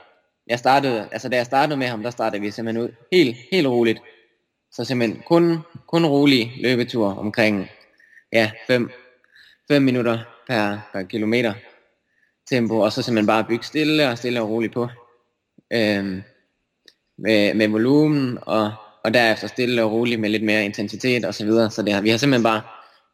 [0.48, 3.68] Jeg startede, altså da jeg startede med ham, der startede vi simpelthen ud helt, helt
[3.68, 4.00] roligt,
[4.72, 7.70] så simpelthen kun, kun rolig løbetur omkring
[8.34, 8.91] ja, 5
[9.70, 11.54] minutter per, per kilometer
[12.50, 14.88] tempo, og så simpelthen bare bygge stille og stille og roligt på.
[15.74, 16.24] Øhm,
[17.18, 18.74] med, med volumen, og,
[19.08, 21.72] og derefter stille og roligt med lidt mere intensitet og så videre.
[21.72, 22.62] Så det har, vi har simpelthen bare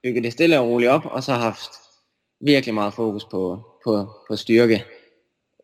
[0.04, 1.72] bygget det stille og roligt op, og så haft
[2.42, 4.86] virkelig meget fokus på, på, på styrke,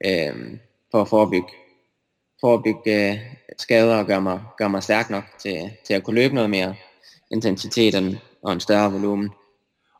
[0.05, 0.57] øh,
[0.91, 1.47] for at forebygge,
[2.41, 3.17] forebygge øh,
[3.57, 6.75] skader og gøre mig, gøre mig stærk nok til, til at kunne løbe noget mere
[7.31, 9.29] intensitet og en større volumen.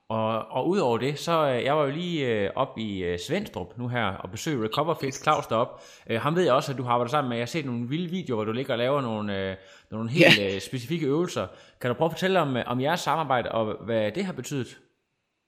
[0.09, 3.77] Og, og udover det, så øh, jeg var jo lige øh, op i øh, Svendstrup
[3.77, 5.83] nu her og besøge Recover Fit Claus derop.
[6.09, 7.37] Øh, ham ved jeg også, at du har arbejdet sammen med.
[7.37, 9.55] Jeg har set nogle vilde videoer, hvor du ligger og laver nogle, øh,
[9.91, 10.55] nogle helt yeah.
[10.55, 11.47] øh, specifikke øvelser.
[11.81, 14.77] Kan du prøve at fortælle om, øh, om jeres samarbejde og hvad det har betydet?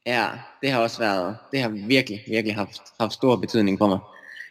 [0.05, 0.28] Ja,
[0.62, 3.99] det har også været, det har virkelig, virkelig haft, haft stor betydning for mig.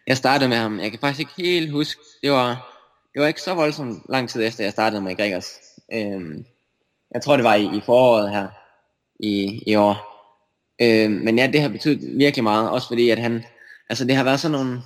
[0.07, 2.49] Jeg startede med ham, jeg kan faktisk ikke helt huske, det var,
[3.15, 5.59] det var ikke så voldsomt lang tid efter, jeg startede med Gregers.
[5.93, 6.45] Øhm,
[7.15, 8.49] jeg tror, det var i, i foråret her
[9.23, 10.11] i, i år.
[10.83, 13.45] Øhm, men ja, det har betydet virkelig meget, også fordi, at han,
[13.91, 14.83] altså det har været sådan nogle,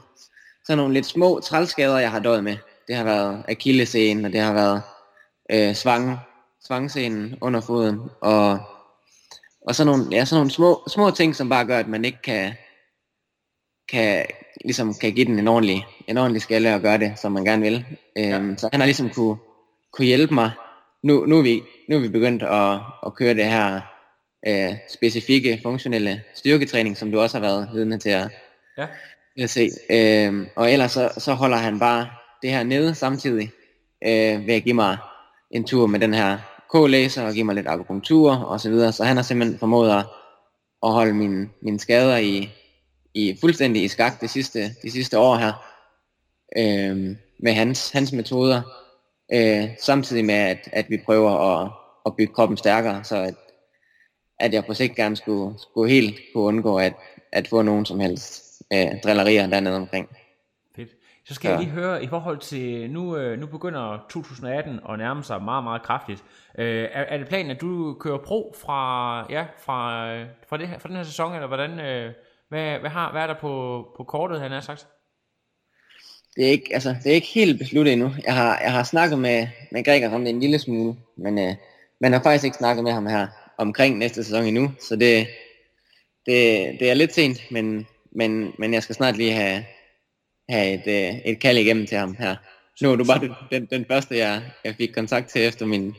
[0.64, 2.56] sådan nogle lidt små trælskader, jeg har døjet med.
[2.88, 4.82] Det har været akillescenen, og det har været
[5.50, 6.18] øh, svang,
[6.66, 8.58] svangscenen under foden, og,
[9.68, 12.22] og sådan nogle, ja, sådan nogle små, små ting, som bare gør, at man ikke
[12.22, 12.52] kan,
[13.88, 14.26] kan,
[14.64, 17.62] ligesom kan give den en ordentlig, en ordentlig skalle og gøre det, som man gerne
[17.62, 17.86] vil.
[18.18, 18.56] Øhm, ja.
[18.56, 19.36] Så han har ligesom kunne,
[19.92, 20.50] kunne hjælpe mig.
[21.02, 23.93] Nu, nu, er vi, nu er vi begyndt at, at køre det her
[24.46, 28.28] øh, specifikke funktionelle styrketræning, som du også har været vidne til at,
[28.78, 28.86] ja.
[29.38, 29.70] at se.
[29.90, 32.08] Øhm, og ellers så, så holder han bare
[32.42, 33.50] det her nede samtidig
[34.04, 34.98] øh, ved at give mig
[35.50, 36.38] en tur med den her
[36.74, 38.92] K-laser og give mig lidt akupunktur og så videre.
[38.92, 40.04] Så han har simpelthen formået at,
[40.82, 42.50] at holde mine, mine skader i,
[43.14, 45.52] i fuldstændig i skak de sidste, de sidste år her
[46.58, 48.62] øh, med hans, hans metoder,
[49.32, 51.70] øh, samtidig med at, at vi prøver at,
[52.06, 53.34] at bygge kroppen stærkere, så at,
[54.38, 56.94] at jeg på sigt gerne skulle, skulle helt kunne undgå at,
[57.32, 60.08] at få nogen som helst øh, drillerier dernede omkring.
[60.76, 60.90] Fedt.
[61.26, 61.54] Så skal ja.
[61.54, 65.64] jeg lige høre, i forhold til, nu, øh, nu begynder 2018 at nærme sig meget,
[65.64, 66.24] meget kraftigt.
[66.58, 70.08] Øh, er, er det planen, at du kører pro fra, ja, fra,
[70.48, 72.12] fra, det her, fra den her sæson, eller hvordan, øh,
[72.48, 74.86] hvad, hvad, har, hvad er der på, på kortet, han har sagt?
[76.36, 78.12] Det er, ikke, altså, det er ikke helt besluttet endnu.
[78.24, 81.54] Jeg har, jeg har snakket med, med Gregor om det en lille smule, men øh,
[82.00, 83.26] man har faktisk ikke snakket med ham her
[83.58, 85.26] omkring næste sæson endnu, så det,
[86.26, 89.64] det, det er lidt sent, men, men, men jeg skal snart lige have,
[90.48, 92.36] have et, øh, et kald igennem til ham her.
[92.82, 95.94] Nu er du bare den, den, den første, jeg, jeg fik kontakt til efter min,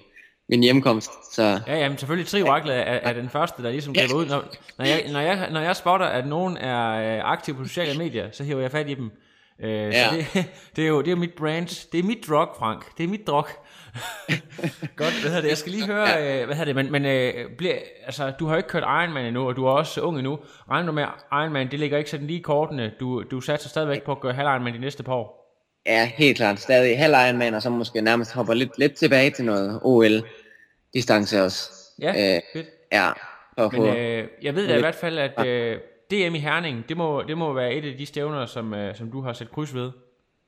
[0.49, 1.11] min hjemkomst.
[1.33, 1.59] Så.
[1.67, 4.25] Ja, jamen selvfølgelig Trioraklet er, er den første, der ligesom griber ud.
[4.25, 4.45] Når,
[4.77, 8.31] når, jeg, når, jeg, når jeg spotter, at nogen er øh, aktiv på sociale medier,
[8.31, 9.11] så hiver jeg fat i dem.
[9.59, 10.09] Øh, ja.
[10.09, 10.45] Så det,
[10.75, 11.91] det, er jo det er mit brand.
[11.91, 12.97] Det er mit drug, Frank.
[12.97, 13.47] Det er mit drug.
[14.95, 15.49] Godt, hvad hedder det?
[15.49, 16.39] Jeg skal lige høre, ja.
[16.41, 17.75] øh, hvad hedder det, men, men øh, bliver,
[18.05, 20.39] altså, du har ikke kørt Ironman endnu, og du er også ung endnu.
[20.69, 22.91] Regner du med, Ironman, det ligger ikke sådan lige i kortene.
[22.99, 25.45] Du, du satser stadigvæk på at gøre halv Ironman de næste par år.
[25.85, 26.59] Ja, helt klart.
[26.59, 31.69] Stadig halv Ironman, og så måske nærmest hopper lidt, lidt tilbage til noget OL-distance også.
[32.01, 32.67] Ja, øh, fedt.
[32.91, 33.11] Ja,
[33.57, 35.77] for Men øh, jeg ved da i hvert fald, at øh,
[36.11, 39.11] DM i Herning, det må, det må være et af de stævner, som, øh, som
[39.11, 39.91] du har sat kryds ved.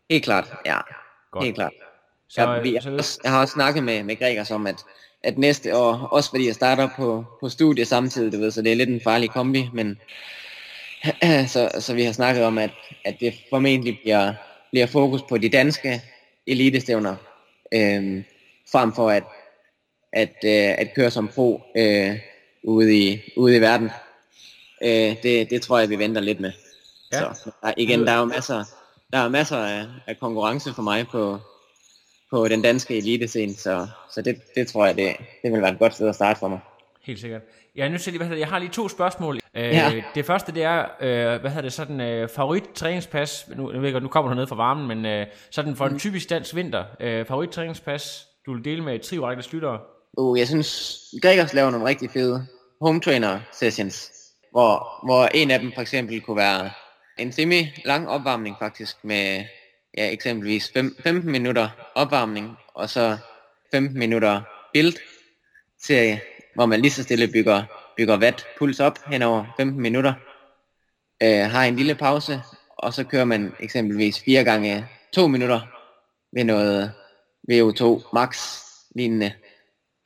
[0.09, 0.77] Helt klart, ja.
[1.31, 1.43] Godt.
[1.43, 1.71] Helt klart.
[2.29, 4.85] Så, ja, vi, så, jeg, jeg har også snakket med, med Gregers om, at,
[5.23, 8.71] at næste år, også fordi jeg starter på, på studie samtidig, du ved, så det
[8.71, 9.99] er lidt en farlig kombi, men
[11.53, 12.71] så, så vi har snakket om, at,
[13.05, 14.33] at det formentlig bliver,
[14.71, 16.01] bliver fokus på de danske
[16.47, 17.15] elitestævner,
[17.73, 18.23] øh,
[18.71, 19.23] frem for at,
[20.13, 22.19] at, øh, at køre som pro øh,
[22.63, 23.89] ude, i, ude i verden.
[24.83, 26.51] Øh, det, det tror jeg, vi venter lidt med.
[27.13, 27.19] Ja.
[27.33, 28.63] Så der, igen, der er jo masser,
[29.13, 31.39] der er masser af, af konkurrence for mig på,
[32.31, 35.79] på den danske elitescene, så, så det, det tror jeg, det, det vil være et
[35.79, 36.59] godt sted at starte for mig.
[37.05, 37.41] Helt sikkert.
[37.75, 39.39] Ja, nu lige, hvad hedder, jeg har lige to spørgsmål.
[39.55, 40.03] Øh, ja.
[40.15, 43.89] Det første, det er, øh, hvad hedder det, sådan øh, favorit træningspas, nu, nu, ved
[43.91, 45.99] jeg, nu kommer du ned fra varmen, men øh, sådan for en mm.
[45.99, 49.79] typisk dansk vinter, øh, favorit træningspas, du vil dele med tre række lyttere?
[50.17, 52.47] Uh, jeg synes, Gregers laver nogle rigtig fede
[52.81, 54.11] home trainer sessions,
[54.51, 56.69] hvor, hvor en af dem for eksempel kunne være
[57.17, 59.43] en semi lang opvarmning faktisk med
[59.97, 63.17] ja, eksempelvis 5, 15 minutter opvarmning og så
[63.71, 64.41] 15 minutter
[64.73, 64.93] build
[65.81, 66.21] serie,
[66.55, 67.63] hvor man lige så stille bygger,
[67.97, 70.13] bygger watt puls op hen over 15 minutter,
[71.23, 72.41] øh, har en lille pause,
[72.77, 75.61] og så kører man eksempelvis 4 gange 2 minutter
[76.33, 76.91] ved noget
[77.51, 78.61] VO2 max
[78.95, 79.33] lignende,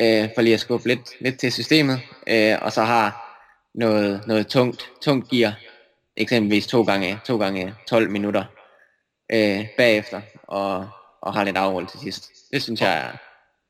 [0.02, 3.38] øh, for lige at skubbe lidt, lidt til systemet, øh, og så har
[3.76, 5.60] noget, noget tungt, tungt gear,
[6.18, 8.46] eksempelvis 2 gange, 2 gange 12 minutter
[9.34, 10.88] øh, bagefter, og,
[11.22, 12.30] og har lidt afhold til sidst.
[12.54, 13.12] Det synes jeg er,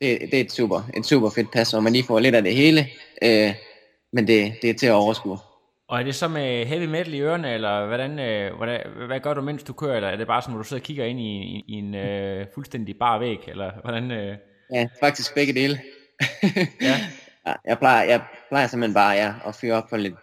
[0.02, 2.44] det, det er et super, et super fedt pas, og man lige får lidt af
[2.44, 2.88] det hele,
[3.24, 3.54] øh,
[4.14, 5.38] men det, det er til at overskue.
[5.90, 9.34] Og er det så med heavy metal i ørerne, eller hvordan, øh, hvordan, hvad gør
[9.34, 11.20] du, mens du kører, eller er det bare sådan, hvor du sidder og kigger ind
[11.20, 14.12] i, i, i en øh, fuldstændig bar væg, eller hvordan?
[14.12, 14.38] Øh...
[14.74, 15.82] Ja, faktisk begge dele.
[16.82, 16.96] ja.
[17.66, 20.16] jeg, plejer, jeg plejer simpelthen bare ja, at fyre op for lidt,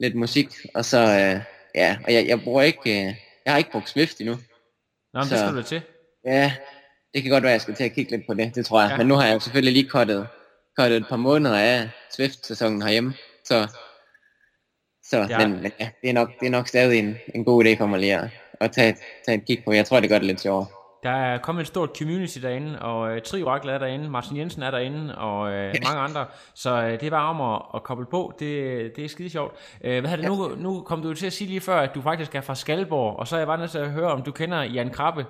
[0.00, 1.40] lidt musik, og så, øh,
[1.74, 3.14] ja, og jeg, jeg bruger ikke, øh,
[3.44, 4.36] jeg har ikke brugt Swift endnu.
[5.14, 5.82] Nå, men så, det skal du til.
[6.24, 6.52] Ja,
[7.14, 8.80] det kan godt være, at jeg skal til at kigge lidt på det, det tror
[8.80, 8.90] jeg.
[8.90, 8.96] Ja.
[8.96, 10.28] Men nu har jeg jo selvfølgelig lige kottet,
[10.78, 13.68] kottet et par måneder af Swift-sæsonen herhjemme, så,
[15.04, 15.38] så ja.
[15.38, 17.86] men, men ja, det er, nok, det er nok stadig en, en god idé for
[17.86, 18.30] mig lige at,
[18.60, 18.96] at tage,
[19.26, 19.72] tage et kig på.
[19.72, 20.66] Jeg tror, det gør det lidt sjovere.
[21.02, 24.62] Der er kommet et stort community derinde, og uh, Tri Oracle er derinde, Martin Jensen
[24.62, 25.48] er derinde, og uh,
[25.88, 26.26] mange andre.
[26.54, 28.32] Så uh, det er bare om at, at koble på.
[28.38, 29.54] Det, det er skide sjovt.
[29.84, 30.48] Uh, hvad er det nu?
[30.56, 33.28] Nu kom du til at sige lige før, at du faktisk er fra Skalborg, og
[33.28, 35.26] så er jeg bare nødt til at høre, om du kender Jan Krabbe.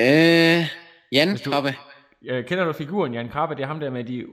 [0.00, 0.64] Øh,
[1.12, 1.74] Jan du, Krabbe.
[2.32, 3.54] Uh, kender du figuren Jan Krabbe?
[3.54, 4.24] Det er ham der med de,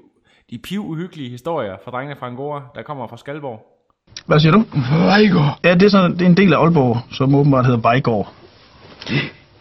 [0.49, 3.77] de piv uhyggelige historier fra drengene fra Angora, der kommer fra Skalborg.
[4.25, 4.63] Hvad siger du?
[5.05, 5.59] Vejgaard.
[5.63, 8.33] Ja, det er, sådan, det er en del af Aalborg, som åbenbart hedder Vejgaard.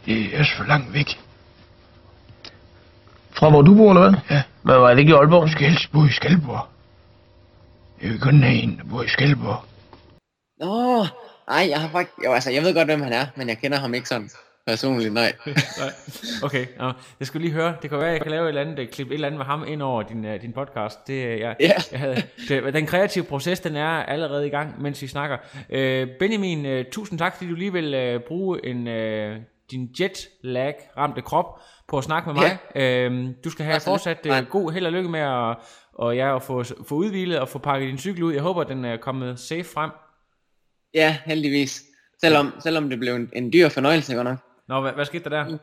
[0.07, 1.21] Det, er så langt væk.
[3.31, 4.21] Fra hvor du bor, eller hvad?
[4.31, 4.43] Ja.
[4.63, 5.43] Hvad var det ikke i Aalborg?
[5.43, 6.67] Du skal helst bo i Skalborg.
[8.03, 9.65] Jeg vil kun have en, der bor i Skalborg.
[10.61, 11.07] Nå,
[11.49, 12.19] ej, jeg har faktisk...
[12.25, 14.31] Jo, altså, jeg ved godt, hvem han er, men jeg kender ham ikke sådan
[14.67, 15.33] personligt, nej.
[15.47, 15.93] nej.
[16.43, 17.77] Okay, nå, jeg skulle lige høre.
[17.83, 19.47] Det kan være, at jeg kan lave et eller andet, klip et eller andet med
[19.47, 21.07] ham ind over din, uh, din podcast.
[21.07, 21.81] Det, jeg, yeah.
[21.93, 25.37] jeg havde, det, den kreative proces, den er allerede i gang, mens vi snakker.
[25.69, 30.75] Uh, Benjamin, uh, tusind tak, fordi du lige vil uh, bruge en, uh, din jet-lag
[30.97, 32.59] ramte krop på at snakke med mig.
[32.75, 33.09] Ja.
[33.09, 35.57] Uh, du skal have fortsat uh, god held og lykke med at,
[35.95, 38.33] og ja, at få, få udvilet og få pakket din cykel ud.
[38.33, 39.91] Jeg håber, den er kommet safe frem.
[40.95, 41.83] Ja, heldigvis.
[42.21, 44.39] Selvom, selvom det blev en, en dyr fornøjelse, godt nok.
[44.69, 45.59] Nå, hvad, hvad skete der der?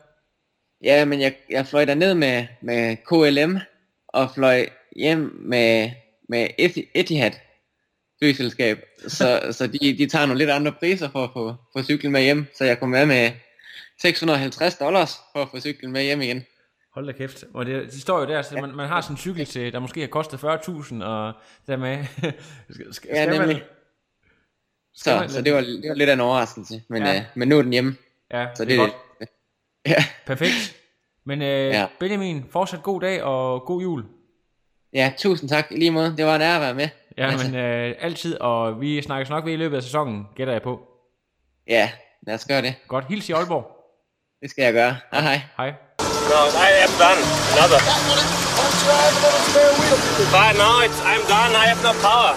[0.84, 3.58] Ja, men jeg, jeg fløj ned med, med KLM,
[4.08, 5.90] og fløj hjem med,
[6.28, 6.48] med
[6.94, 7.32] Etihad
[8.22, 8.78] flyselskab.
[9.08, 12.22] Så, så de, de tager nogle lidt andre priser for at få, få cyklen med
[12.22, 12.46] hjem.
[12.54, 13.30] Så jeg kom med med
[14.04, 16.44] 650 dollars for at få cyklen med hjem igen.
[16.94, 17.44] Hold da kæft.
[17.54, 19.78] Og det, de står jo der, så man, man har sådan en cykel til, der
[19.78, 21.32] måske har kostet 40.000, og
[21.66, 22.04] dermed...
[22.74, 23.56] skal, skal ja, nemlig.
[23.56, 23.62] Man,
[24.94, 27.16] så, man, så det, var, det var lidt af en overraskelse, men, ja.
[27.16, 27.96] øh, men nu er den hjemme.
[28.32, 28.94] Ja, så det, det er godt.
[29.86, 30.04] Ja.
[30.26, 30.76] Perfekt.
[31.24, 31.86] Men øh, ja.
[32.00, 34.04] Benjamin, fortsat god dag og god jul.
[34.92, 36.14] Ja, tusind tak lige måde.
[36.16, 36.88] Det var en ære at være med.
[37.18, 37.46] Ja, altså.
[37.46, 40.88] men øh, altid, og vi snakkes nok ved i løbet af sæsonen, gætter jeg på.
[41.66, 41.90] Ja,
[42.26, 42.74] lad os gøre det.
[42.88, 43.73] Godt, hils i Aalborg.
[44.44, 44.96] Det skal jeg gøre.
[45.12, 45.40] Hej hej.
[45.58, 45.70] Hej.
[46.30, 47.20] No, I am done.
[47.54, 47.80] Another.
[50.62, 51.52] Now it's, I'm done.
[51.62, 52.34] I have no power.